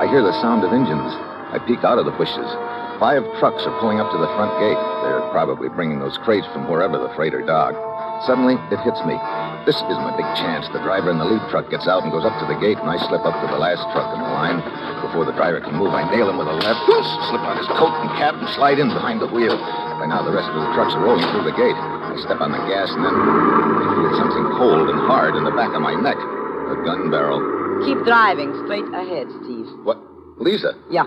I 0.00 0.08
hear 0.08 0.24
the 0.24 0.32
sound 0.40 0.64
of 0.64 0.72
engines. 0.72 1.12
I 1.52 1.60
peek 1.68 1.84
out 1.84 2.00
of 2.00 2.08
the 2.08 2.16
bushes. 2.16 2.48
Five 2.96 3.20
trucks 3.36 3.68
are 3.68 3.76
pulling 3.84 4.00
up 4.00 4.08
to 4.08 4.16
the 4.16 4.32
front 4.32 4.48
gate. 4.56 4.80
They're 5.04 5.20
probably 5.28 5.68
bringing 5.68 6.00
those 6.00 6.16
crates 6.24 6.48
from 6.56 6.72
wherever 6.72 6.96
the 6.96 7.12
freighter 7.12 7.44
docked. 7.44 7.76
Suddenly, 8.24 8.56
it 8.72 8.80
hits 8.80 9.04
me. 9.04 9.20
This 9.68 9.76
is 9.76 10.00
my 10.00 10.16
big 10.16 10.24
chance. 10.40 10.64
The 10.72 10.80
driver 10.80 11.12
in 11.12 11.20
the 11.20 11.28
lead 11.28 11.44
truck 11.52 11.68
gets 11.68 11.84
out 11.84 12.00
and 12.00 12.08
goes 12.08 12.24
up 12.24 12.32
to 12.40 12.48
the 12.48 12.56
gate, 12.56 12.80
and 12.80 12.88
I 12.88 12.96
slip 12.96 13.28
up 13.28 13.36
to 13.44 13.48
the 13.52 13.60
last 13.60 13.84
truck 13.92 14.08
in 14.16 14.24
the 14.24 14.32
line. 14.32 14.64
Before 15.04 15.28
the 15.28 15.36
driver 15.36 15.60
can 15.60 15.76
move, 15.76 15.92
I 15.92 16.08
nail 16.08 16.32
him 16.32 16.40
with 16.40 16.48
a 16.48 16.56
left, 16.56 16.80
slip 17.28 17.44
on 17.44 17.60
his 17.60 17.68
coat 17.76 17.92
and 18.00 18.08
cap, 18.16 18.40
and 18.40 18.48
slide 18.56 18.80
in 18.80 18.88
behind 18.88 19.20
the 19.20 19.28
wheel. 19.28 19.52
By 20.00 20.08
now, 20.08 20.24
the 20.24 20.32
rest 20.32 20.48
of 20.48 20.64
the 20.64 20.72
trucks 20.72 20.96
are 20.96 21.04
rolling 21.04 21.28
through 21.28 21.44
the 21.44 21.56
gate. 21.60 21.76
I 21.76 22.16
step 22.24 22.40
on 22.40 22.56
the 22.56 22.64
gas, 22.72 22.88
and 22.88 23.04
then 23.04 23.12
I 23.12 23.84
feel 24.00 24.16
something 24.16 24.48
cold 24.56 24.88
and 24.88 25.00
hard 25.04 25.36
in 25.36 25.44
the 25.44 25.52
back 25.52 25.76
of 25.76 25.84
my 25.84 25.92
neck. 25.92 26.16
A 26.16 26.76
gun 26.88 27.12
barrel. 27.12 27.59
Keep 27.84 28.04
driving 28.04 28.52
straight 28.64 28.88
ahead, 28.92 29.26
Steve. 29.42 29.66
What? 29.84 29.98
Lisa? 30.38 30.74
Yeah. 30.90 31.04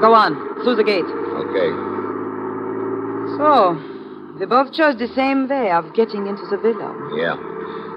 Go 0.00 0.14
on, 0.14 0.34
through 0.62 0.76
the 0.76 0.84
gate. 0.84 1.06
Okay. 1.06 1.70
So, 3.38 3.74
we 4.38 4.46
both 4.46 4.72
chose 4.72 4.98
the 4.98 5.08
same 5.14 5.48
way 5.48 5.70
of 5.70 5.94
getting 5.94 6.26
into 6.26 6.46
the 6.50 6.58
villa. 6.58 6.90
Yeah. 7.16 7.38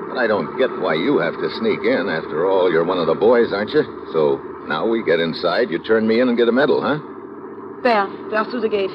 But 0.07 0.17
I 0.17 0.27
don't 0.27 0.57
get 0.57 0.69
why 0.79 0.93
you 0.93 1.17
have 1.19 1.33
to 1.33 1.49
sneak 1.59 1.81
in. 1.83 2.07
After 2.09 2.45
all, 2.45 2.71
you're 2.71 2.85
one 2.85 2.97
of 2.97 3.07
the 3.07 3.15
boys, 3.15 3.51
aren't 3.51 3.71
you? 3.71 3.83
So 4.13 4.39
now 4.67 4.87
we 4.87 5.03
get 5.03 5.19
inside, 5.19 5.69
you 5.69 5.79
turn 5.79 6.07
me 6.07 6.21
in 6.21 6.29
and 6.29 6.37
get 6.37 6.47
a 6.47 6.51
medal, 6.51 6.81
huh? 6.81 6.99
There, 7.83 8.07
there 8.29 8.45
through 8.45 8.61
the 8.61 8.69
gate. 8.69 8.93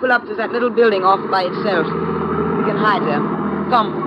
Pull 0.00 0.10
up 0.10 0.26
to 0.26 0.34
that 0.34 0.50
little 0.50 0.70
building 0.70 1.02
off 1.02 1.20
by 1.30 1.42
itself. 1.46 1.86
We 1.86 2.64
can 2.66 2.76
hide 2.76 3.02
there. 3.02 3.22
Come. 3.70 4.03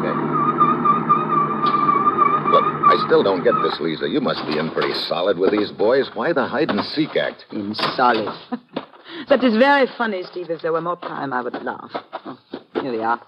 I 2.98 3.06
still 3.06 3.22
don't 3.22 3.44
get 3.44 3.54
this, 3.62 3.80
Lisa. 3.80 4.10
You 4.10 4.22
must 4.22 4.46
be 4.48 4.58
in 4.58 4.72
pretty 4.72 4.94
solid 4.94 5.38
with 5.38 5.52
these 5.52 5.72
boys. 5.72 6.10
Why 6.16 6.34
the 6.34 6.48
hide 6.48 6.72
and 6.72 6.84
seek 6.84 7.16
act? 7.16 7.46
In 7.52 7.76
solid. 7.76 8.34
that 9.30 9.44
is 9.44 9.56
very 9.56 9.88
funny, 9.98 10.24
Steve. 10.24 10.50
If 10.50 10.64
there 10.64 10.74
were 10.74 10.82
more 10.82 10.98
time, 10.98 11.32
I 11.32 11.42
would 11.42 11.54
laugh. 11.64 11.92
Oh, 12.26 12.40
here 12.82 12.92
we 12.92 13.04
are. 13.04 13.22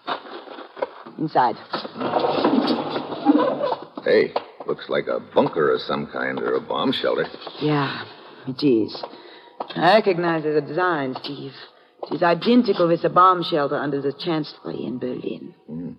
Inside. 1.20 1.56
Hey, 4.04 4.34
looks 4.66 4.90
like 4.90 5.06
a 5.08 5.20
bunker 5.36 5.72
of 5.72 5.82
some 5.82 6.08
kind 6.08 6.40
or 6.40 6.56
a 6.56 6.62
bomb 6.62 6.92
shelter. 6.92 7.28
Yeah, 7.62 8.06
it 8.48 8.64
is. 8.64 9.04
I 9.76 9.96
recognize 9.96 10.44
the 10.44 10.62
design, 10.62 11.16
Steve. 11.24 11.54
It 12.10 12.16
is 12.16 12.24
identical 12.24 12.88
with 12.88 13.04
the 13.04 13.10
bomb 13.10 13.44
shelter 13.44 13.76
under 13.76 14.02
the 14.02 14.14
Chancellery 14.14 14.84
in 14.84 14.98
Berlin. 14.98 15.54
Hmm. 15.68 15.92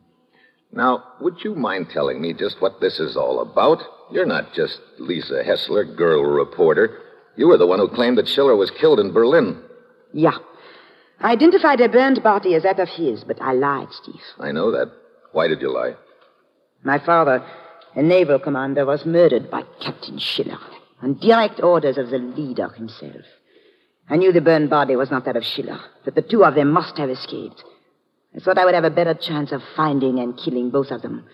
Now, 0.72 1.04
would 1.20 1.42
you 1.42 1.54
mind 1.54 1.90
telling 1.90 2.20
me 2.20 2.32
just 2.32 2.60
what 2.60 2.80
this 2.80 3.00
is 3.00 3.16
all 3.16 3.40
about? 3.40 3.82
You're 4.12 4.26
not 4.26 4.54
just 4.54 4.78
Lisa 4.98 5.42
Hessler, 5.42 5.84
girl 5.84 6.22
reporter. 6.22 6.98
You 7.36 7.48
were 7.48 7.58
the 7.58 7.66
one 7.66 7.78
who 7.78 7.88
claimed 7.88 8.18
that 8.18 8.28
Schiller 8.28 8.56
was 8.56 8.70
killed 8.70 9.00
in 9.00 9.12
Berlin. 9.12 9.62
Yeah. 10.12 10.38
I 11.20 11.32
identified 11.32 11.80
a 11.80 11.88
burned 11.88 12.22
body 12.22 12.54
as 12.54 12.62
that 12.62 12.80
of 12.80 12.88
his, 12.88 13.24
but 13.24 13.40
I 13.42 13.52
lied, 13.52 13.88
Steve. 13.92 14.22
I 14.38 14.52
know 14.52 14.70
that. 14.70 14.90
Why 15.32 15.48
did 15.48 15.60
you 15.60 15.72
lie? 15.72 15.94
My 16.82 16.98
father, 16.98 17.44
a 17.94 18.02
naval 18.02 18.38
commander, 18.38 18.86
was 18.86 19.04
murdered 19.04 19.50
by 19.50 19.62
Captain 19.80 20.18
Schiller 20.18 20.58
on 21.02 21.18
direct 21.18 21.62
orders 21.62 21.98
of 21.98 22.10
the 22.10 22.18
leader 22.18 22.68
himself. 22.68 23.24
I 24.08 24.16
knew 24.16 24.32
the 24.32 24.40
burned 24.40 24.70
body 24.70 24.96
was 24.96 25.10
not 25.10 25.24
that 25.26 25.36
of 25.36 25.44
Schiller, 25.44 25.80
that 26.04 26.14
the 26.14 26.22
two 26.22 26.44
of 26.44 26.54
them 26.54 26.72
must 26.72 26.96
have 26.96 27.10
escaped. 27.10 27.62
I 28.34 28.40
thought 28.40 28.58
I 28.58 28.64
would 28.64 28.74
have 28.74 28.84
a 28.84 28.90
better 28.90 29.14
chance 29.14 29.52
of 29.52 29.60
finding 29.76 30.18
and 30.18 30.38
killing 30.38 30.70
both 30.70 30.90
of 30.90 31.02
them 31.02 31.26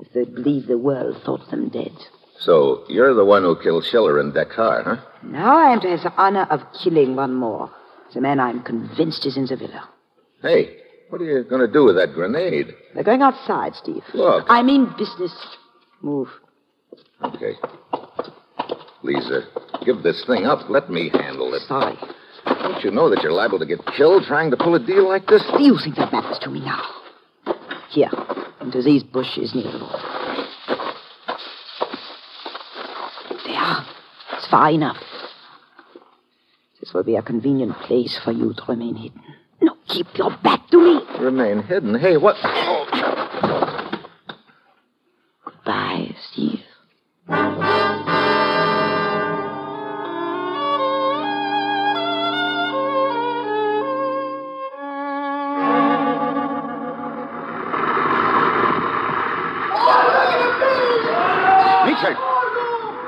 if 0.00 0.12
they 0.12 0.24
believed 0.24 0.68
the 0.68 0.78
world 0.78 1.20
thought 1.24 1.50
them 1.50 1.68
dead. 1.68 1.92
So, 2.38 2.84
you're 2.88 3.14
the 3.14 3.24
one 3.24 3.42
who 3.42 3.60
killed 3.60 3.84
Schiller 3.84 4.20
in 4.20 4.32
Dakar, 4.32 4.82
huh? 4.82 4.96
Now 5.22 5.56
I 5.56 5.72
am 5.72 5.80
to 5.80 5.88
have 5.88 6.02
the 6.02 6.12
honor 6.16 6.46
of 6.50 6.60
killing 6.82 7.16
one 7.16 7.34
more. 7.34 7.70
The 8.12 8.20
man 8.20 8.38
I'm 8.38 8.62
convinced 8.62 9.24
is 9.26 9.36
in 9.36 9.46
the 9.46 9.56
villa. 9.56 9.88
Hey, 10.42 10.76
what 11.08 11.20
are 11.20 11.24
you 11.24 11.44
going 11.44 11.60
to 11.60 11.72
do 11.72 11.84
with 11.84 11.96
that 11.96 12.12
grenade? 12.12 12.74
They're 12.94 13.04
going 13.04 13.22
outside, 13.22 13.74
Steve. 13.74 14.02
Look. 14.12 14.46
I 14.48 14.62
mean 14.62 14.92
business. 14.98 15.34
Move. 16.02 16.28
Okay. 17.22 17.54
Lisa, 19.02 19.42
give 19.84 20.02
this 20.02 20.24
thing 20.26 20.44
up. 20.44 20.68
Let 20.68 20.90
me 20.90 21.10
handle 21.12 21.54
it. 21.54 21.62
Sorry. 21.66 21.96
Don't 22.46 22.82
you 22.84 22.90
know 22.90 23.08
that 23.10 23.22
you're 23.22 23.32
liable 23.32 23.58
to 23.58 23.66
get 23.66 23.80
killed 23.96 24.24
trying 24.26 24.50
to 24.50 24.56
pull 24.56 24.74
a 24.74 24.84
deal 24.84 25.08
like 25.08 25.26
this? 25.26 25.42
Do 25.56 25.62
you 25.62 25.78
think 25.82 25.96
that 25.96 26.12
matters 26.12 26.38
to 26.42 26.50
me 26.50 26.60
now? 26.60 26.82
Here, 27.90 28.10
into 28.60 28.82
these 28.82 29.02
bushes 29.02 29.54
near 29.54 29.70
the 29.70 29.78
wall. 29.78 30.00
There. 33.46 33.86
It's 34.32 34.48
far 34.50 34.70
enough. 34.70 34.96
This 36.80 36.92
will 36.92 37.04
be 37.04 37.16
a 37.16 37.22
convenient 37.22 37.76
place 37.80 38.18
for 38.22 38.32
you 38.32 38.52
to 38.52 38.62
remain 38.68 38.96
hidden. 38.96 39.22
No, 39.62 39.74
keep 39.88 40.06
your 40.16 40.36
back 40.42 40.68
to 40.70 40.78
me. 40.78 41.00
Remain 41.18 41.62
hidden. 41.62 41.98
Hey, 41.98 42.16
what? 42.16 42.36
Goodbye, 42.36 42.83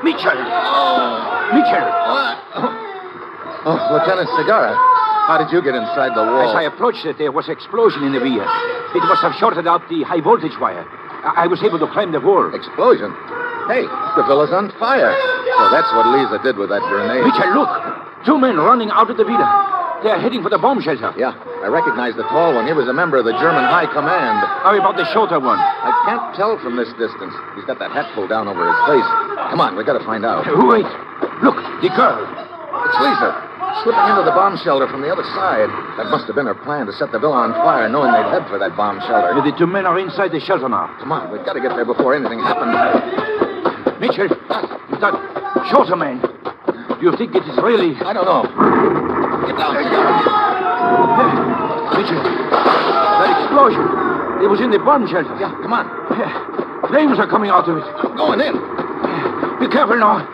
Mitchell! 0.07 0.39
Oh. 0.39 1.51
Mitchell! 1.51 1.83
Oh, 2.55 3.67
oh 3.67 3.79
Lieutenant 3.91 4.31
Segarra, 4.39 4.71
how 5.27 5.35
did 5.43 5.51
you 5.51 5.59
get 5.59 5.75
inside 5.75 6.15
the 6.15 6.23
wall? 6.23 6.47
As 6.47 6.55
I 6.55 6.63
approached 6.71 7.03
it, 7.03 7.19
there 7.19 7.35
was 7.35 7.51
explosion 7.51 8.07
in 8.07 8.15
the 8.15 8.23
rear. 8.23 8.47
It 8.95 9.03
must 9.03 9.27
have 9.27 9.35
shorted 9.43 9.67
out 9.67 9.83
the 9.91 10.07
high 10.07 10.23
voltage 10.23 10.55
wire. 10.63 10.87
I, 11.27 11.43
I 11.43 11.47
was 11.51 11.59
able 11.67 11.83
to 11.83 11.91
climb 11.91 12.15
the 12.15 12.23
wall. 12.23 12.55
Explosion? 12.55 13.11
Hey, 13.67 13.83
the 14.15 14.23
villa's 14.31 14.55
on 14.55 14.71
fire. 14.79 15.11
So 15.11 15.75
that's 15.75 15.91
what 15.91 16.07
Lisa 16.15 16.39
did 16.39 16.55
with 16.55 16.71
that 16.71 16.87
grenade. 16.87 17.27
Mitchell, 17.27 17.51
look! 17.59 17.75
Two 18.23 18.39
men 18.39 18.63
running 18.63 18.95
out 18.95 19.11
of 19.11 19.19
the 19.19 19.27
villa. 19.27 19.43
They're 20.03 20.21
heading 20.21 20.43
for 20.43 20.51
the 20.51 20.59
bomb 20.59 20.81
shelter. 20.83 21.15
Yeah, 21.17 21.33
I 21.65 21.69
recognize 21.73 22.15
the 22.15 22.27
tall 22.29 22.55
one. 22.55 22.67
He 22.67 22.73
was 22.73 22.87
a 22.87 22.93
member 22.93 23.17
of 23.17 23.25
the 23.25 23.33
German 23.41 23.65
High 23.65 23.89
Command. 23.89 24.45
How 24.61 24.77
about 24.77 24.97
the 24.97 25.09
shorter 25.13 25.41
one? 25.41 25.59
I 25.59 25.91
can't 26.05 26.37
tell 26.37 26.61
from 26.61 26.77
this 26.77 26.93
distance. 27.01 27.33
He's 27.57 27.65
got 27.65 27.81
that 27.81 27.91
hat 27.91 28.13
pulled 28.15 28.29
down 28.29 28.47
over 28.47 28.61
his 28.61 28.81
face. 28.87 29.09
Come 29.51 29.61
on, 29.61 29.75
we 29.75 29.85
gotta 29.85 30.05
find 30.05 30.25
out. 30.25 30.45
Who 30.45 30.69
wait. 30.69 30.87
Look, 31.41 31.57
the 31.81 31.91
girl. 31.97 32.23
It's 32.87 32.99
Lisa. 33.01 33.31
Slipping 33.85 34.09
into 34.09 34.25
the 34.25 34.37
bomb 34.37 34.57
shelter 34.61 34.89
from 34.89 35.01
the 35.01 35.11
other 35.13 35.25
side. 35.37 35.69
That 35.99 36.09
must 36.13 36.29
have 36.29 36.37
been 36.37 36.47
her 36.47 36.55
plan 36.55 36.87
to 36.87 36.95
set 36.97 37.13
the 37.13 37.19
villa 37.19 37.49
on 37.49 37.53
fire, 37.65 37.89
knowing 37.89 38.13
they'd 38.13 38.31
head 38.31 38.49
for 38.49 38.59
that 38.61 38.77
bomb 38.77 39.01
shelter. 39.05 39.33
The 39.37 39.53
two 39.57 39.67
men 39.67 39.85
are 39.85 39.99
inside 39.99 40.33
the 40.33 40.41
shelter 40.41 40.69
now. 40.69 40.93
Come 41.01 41.13
on, 41.13 41.33
we've 41.33 41.45
got 41.45 41.55
to 41.55 41.61
get 41.61 41.75
there 41.77 41.85
before 41.85 42.15
anything 42.15 42.41
happens. 42.41 42.73
Mitchell, 44.01 44.29
ah, 44.53 44.65
that 45.01 45.15
shorter 45.73 45.97
man. 45.97 46.21
Do 46.21 47.05
you 47.05 47.17
think 47.17 47.35
it 47.35 47.45
is 47.45 47.57
really. 47.59 47.97
I 48.01 48.13
don't 48.13 48.25
know. 48.25 49.26
Get 49.47 49.57
down, 49.59 49.75
Mitchell, 51.97 52.23
that 52.23 53.43
explosion. 53.43 53.83
It 54.43 54.49
was 54.49 54.61
in 54.61 54.71
the 54.71 54.79
bomb 54.79 55.07
shelter. 55.09 55.35
Yeah, 55.41 55.51
come 55.63 55.73
on. 55.73 55.87
Yeah. 56.19 56.89
Flames 56.89 57.19
are 57.19 57.27
coming 57.27 57.51
out 57.51 57.69
of 57.69 57.79
it. 57.79 57.85
I'm 57.85 58.17
going 58.17 58.41
in. 58.41 58.53
Be 59.59 59.69
careful 59.69 59.97
now. 59.97 60.21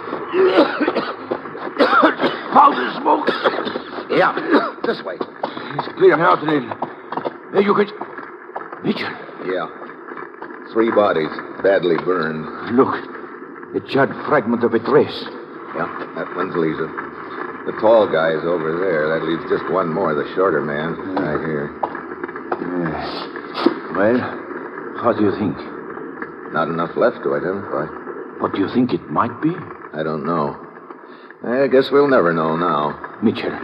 Powder 2.53 2.93
smoke. 3.01 3.29
Yeah, 4.11 4.33
this 4.85 5.03
way. 5.03 5.17
It's 5.21 5.89
clear 5.97 6.17
now, 6.17 6.33
out 6.37 6.45
there. 6.45 6.61
You 7.63 7.75
could. 7.75 7.93
Mitchell. 8.83 9.11
Yeah. 9.47 9.69
Three 10.73 10.91
bodies, 10.91 11.31
badly 11.63 11.97
burned. 12.05 12.77
Look, 12.77 12.95
the 13.73 13.81
charred 13.89 14.13
fragment 14.27 14.65
of 14.65 14.75
a 14.75 14.79
dress. 14.79 15.13
Yeah, 15.77 15.89
that 16.17 16.35
one's 16.35 16.57
Lisa. 16.57 16.89
The 17.67 17.73
tall 17.81 18.11
guy's 18.11 18.43
over 18.45 18.79
there. 18.81 19.09
That 19.09 19.25
leaves 19.25 19.45
just 19.49 19.71
one 19.73 19.93
more, 19.93 20.15
the 20.15 20.27
shorter 20.35 20.61
man, 20.61 20.99
right 21.15 21.39
here. 21.47 21.71
Well, 23.95 24.19
how 25.03 25.13
do 25.13 25.23
you 25.23 25.33
think? 25.39 25.57
Not 26.53 26.69
enough 26.69 26.97
left 26.97 27.23
to 27.23 27.35
identify. 27.35 27.87
What 28.41 28.53
do 28.53 28.61
you 28.61 28.69
think 28.75 28.93
it 28.93 29.09
might 29.11 29.41
be? 29.41 29.55
I 29.95 30.03
don't 30.03 30.27
know. 30.27 30.57
I 31.45 31.69
guess 31.69 31.91
we'll 31.93 32.09
never 32.09 32.33
know 32.33 32.57
now. 32.57 33.19
Mitchell, 33.23 33.57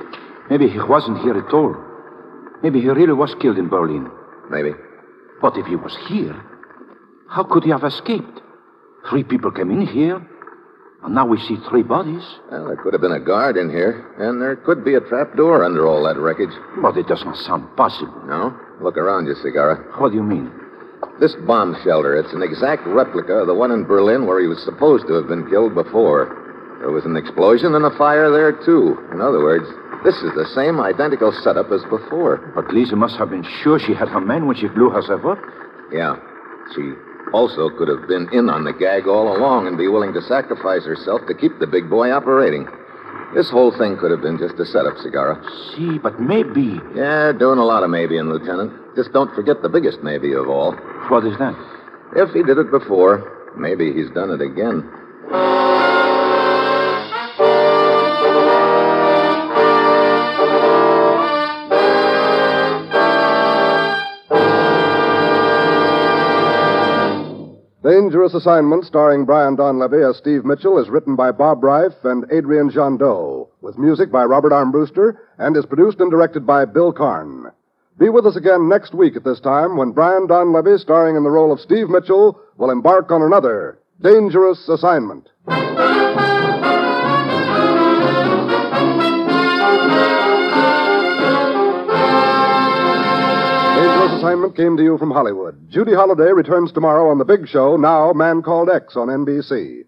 maybe 0.50 0.68
he 0.68 0.78
wasn't 0.78 1.18
here 1.18 1.36
at 1.36 1.52
all. 1.52 1.74
Maybe 2.62 2.80
he 2.80 2.88
really 2.88 3.12
was 3.12 3.34
killed 3.40 3.58
in 3.58 3.68
Berlin. 3.68 4.10
Maybe. 4.50 4.72
But 5.40 5.56
if 5.56 5.66
he 5.66 5.76
was 5.76 5.96
here, 6.08 6.40
how 7.28 7.44
could 7.44 7.64
he 7.64 7.70
have 7.70 7.84
escaped? 7.84 8.40
Three 9.10 9.24
people 9.24 9.50
came 9.50 9.70
in 9.70 9.86
here, 9.86 10.24
and 11.04 11.14
now 11.14 11.26
we 11.26 11.38
see 11.38 11.56
three 11.68 11.82
bodies. 11.82 12.22
Well, 12.50 12.66
there 12.66 12.76
could 12.76 12.92
have 12.92 13.00
been 13.00 13.12
a 13.12 13.20
guard 13.20 13.56
in 13.56 13.70
here, 13.70 14.04
and 14.18 14.42
there 14.42 14.56
could 14.56 14.84
be 14.84 14.94
a 14.94 15.00
trap 15.00 15.36
door 15.36 15.62
under 15.64 15.86
all 15.86 16.02
that 16.04 16.18
wreckage. 16.18 16.54
But 16.82 16.96
it 16.96 17.06
does 17.06 17.24
not 17.24 17.36
sound 17.36 17.76
possible. 17.76 18.20
No? 18.26 18.58
Look 18.82 18.96
around 18.96 19.26
you, 19.26 19.34
Cigarra. 19.34 20.00
What 20.00 20.10
do 20.10 20.16
you 20.16 20.22
mean? 20.22 20.50
This 21.20 21.34
bomb 21.46 21.76
shelter, 21.84 22.16
it's 22.18 22.32
an 22.32 22.42
exact 22.42 22.86
replica 22.86 23.34
of 23.34 23.46
the 23.46 23.54
one 23.54 23.70
in 23.70 23.84
Berlin 23.84 24.26
where 24.26 24.40
he 24.40 24.48
was 24.48 24.62
supposed 24.64 25.06
to 25.06 25.14
have 25.14 25.28
been 25.28 25.48
killed 25.48 25.74
before. 25.74 26.34
There 26.80 26.90
was 26.90 27.04
an 27.04 27.16
explosion 27.16 27.74
and 27.74 27.84
a 27.84 27.96
fire 27.96 28.30
there, 28.30 28.52
too. 28.64 28.98
In 29.12 29.20
other 29.20 29.42
words, 29.42 29.66
this 30.04 30.14
is 30.22 30.30
the 30.34 30.46
same 30.54 30.80
identical 30.80 31.32
setup 31.42 31.70
as 31.70 31.82
before. 31.90 32.38
But 32.54 32.72
Lisa 32.74 32.96
must 32.96 33.16
have 33.18 33.30
been 33.30 33.46
sure 33.62 33.78
she 33.78 33.94
had 33.94 34.08
her 34.08 34.20
men 34.20 34.46
when 34.46 34.56
she 34.56 34.68
blew 34.68 34.90
herself 34.90 35.24
up. 35.24 35.38
Yeah. 35.90 36.16
She 36.74 36.92
also 37.32 37.70
could 37.70 37.88
have 37.88 38.08
been 38.08 38.28
in 38.32 38.48
on 38.48 38.64
the 38.64 38.72
gag 38.72 39.06
all 39.06 39.36
along 39.36 39.66
and 39.66 39.76
be 39.76 39.88
willing 39.88 40.12
to 40.14 40.22
sacrifice 40.22 40.84
herself 40.84 41.20
to 41.26 41.34
keep 41.34 41.58
the 41.58 41.66
big 41.66 41.88
boy 41.88 42.10
operating. 42.10 42.66
This 43.34 43.50
whole 43.50 43.76
thing 43.76 43.98
could 43.98 44.10
have 44.10 44.22
been 44.22 44.38
just 44.38 44.58
a 44.58 44.64
setup, 44.64 44.94
Cigarra. 44.96 45.36
See, 45.76 45.98
but 45.98 46.18
maybe. 46.18 46.80
Yeah, 46.94 47.32
doing 47.32 47.58
a 47.58 47.64
lot 47.64 47.82
of 47.82 47.90
maybeing, 47.90 48.32
Lieutenant. 48.32 48.72
Just 48.96 49.12
don't 49.12 49.34
forget 49.34 49.60
the 49.60 49.68
biggest 49.68 50.02
maybe 50.02 50.32
of 50.32 50.48
all. 50.48 50.72
What 51.08 51.26
is 51.26 51.36
that? 51.38 51.54
If 52.16 52.32
he 52.32 52.42
did 52.42 52.56
it 52.56 52.70
before, 52.70 53.52
maybe 53.56 53.92
he's 53.92 54.10
done 54.10 54.30
it 54.30 54.40
again. 54.40 54.88
Dangerous 67.88 68.34
Assignment, 68.34 68.84
starring 68.84 69.24
Brian 69.24 69.56
Donlevy 69.56 70.06
as 70.10 70.18
Steve 70.18 70.44
Mitchell, 70.44 70.78
is 70.78 70.90
written 70.90 71.16
by 71.16 71.32
Bob 71.32 71.62
Ryf 71.62 72.04
and 72.04 72.30
Adrian 72.30 72.68
Gendot, 72.68 73.48
with 73.62 73.78
music 73.78 74.12
by 74.12 74.24
Robert 74.24 74.52
Armbruster, 74.52 75.16
and 75.38 75.56
is 75.56 75.64
produced 75.64 75.98
and 75.98 76.10
directed 76.10 76.46
by 76.46 76.66
Bill 76.66 76.92
Karn. 76.92 77.50
Be 77.98 78.10
with 78.10 78.26
us 78.26 78.36
again 78.36 78.68
next 78.68 78.92
week 78.92 79.16
at 79.16 79.24
this 79.24 79.40
time 79.40 79.78
when 79.78 79.92
Brian 79.92 80.28
Donlevy, 80.28 80.78
starring 80.78 81.16
in 81.16 81.24
the 81.24 81.30
role 81.30 81.50
of 81.50 81.60
Steve 81.60 81.88
Mitchell, 81.88 82.38
will 82.58 82.70
embark 82.70 83.10
on 83.10 83.22
another 83.22 83.78
Dangerous 84.02 84.68
Assignment. 84.68 85.26
Assignment 94.18 94.56
came 94.56 94.76
to 94.76 94.82
you 94.82 94.98
from 94.98 95.12
Hollywood. 95.12 95.70
Judy 95.70 95.94
Holliday 95.94 96.32
returns 96.32 96.72
tomorrow 96.72 97.08
on 97.10 97.18
the 97.18 97.24
big 97.24 97.46
show, 97.48 97.76
now 97.76 98.12
Man 98.12 98.42
Called 98.42 98.68
X 98.68 98.96
on 98.96 99.06
NBC. 99.08 99.84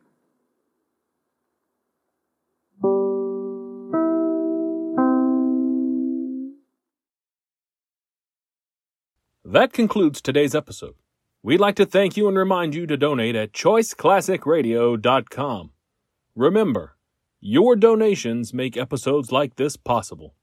That 9.44 9.72
concludes 9.72 10.20
today's 10.20 10.54
episode. 10.54 10.94
We'd 11.42 11.58
like 11.58 11.74
to 11.76 11.86
thank 11.86 12.16
you 12.16 12.28
and 12.28 12.36
remind 12.38 12.76
you 12.76 12.86
to 12.86 12.96
donate 12.96 13.34
at 13.34 13.52
choiceclassicradio.com. 13.52 15.70
Remember, 16.36 16.96
your 17.40 17.74
donations 17.74 18.54
make 18.54 18.76
episodes 18.76 19.32
like 19.32 19.56
this 19.56 19.76
possible. 19.76 20.36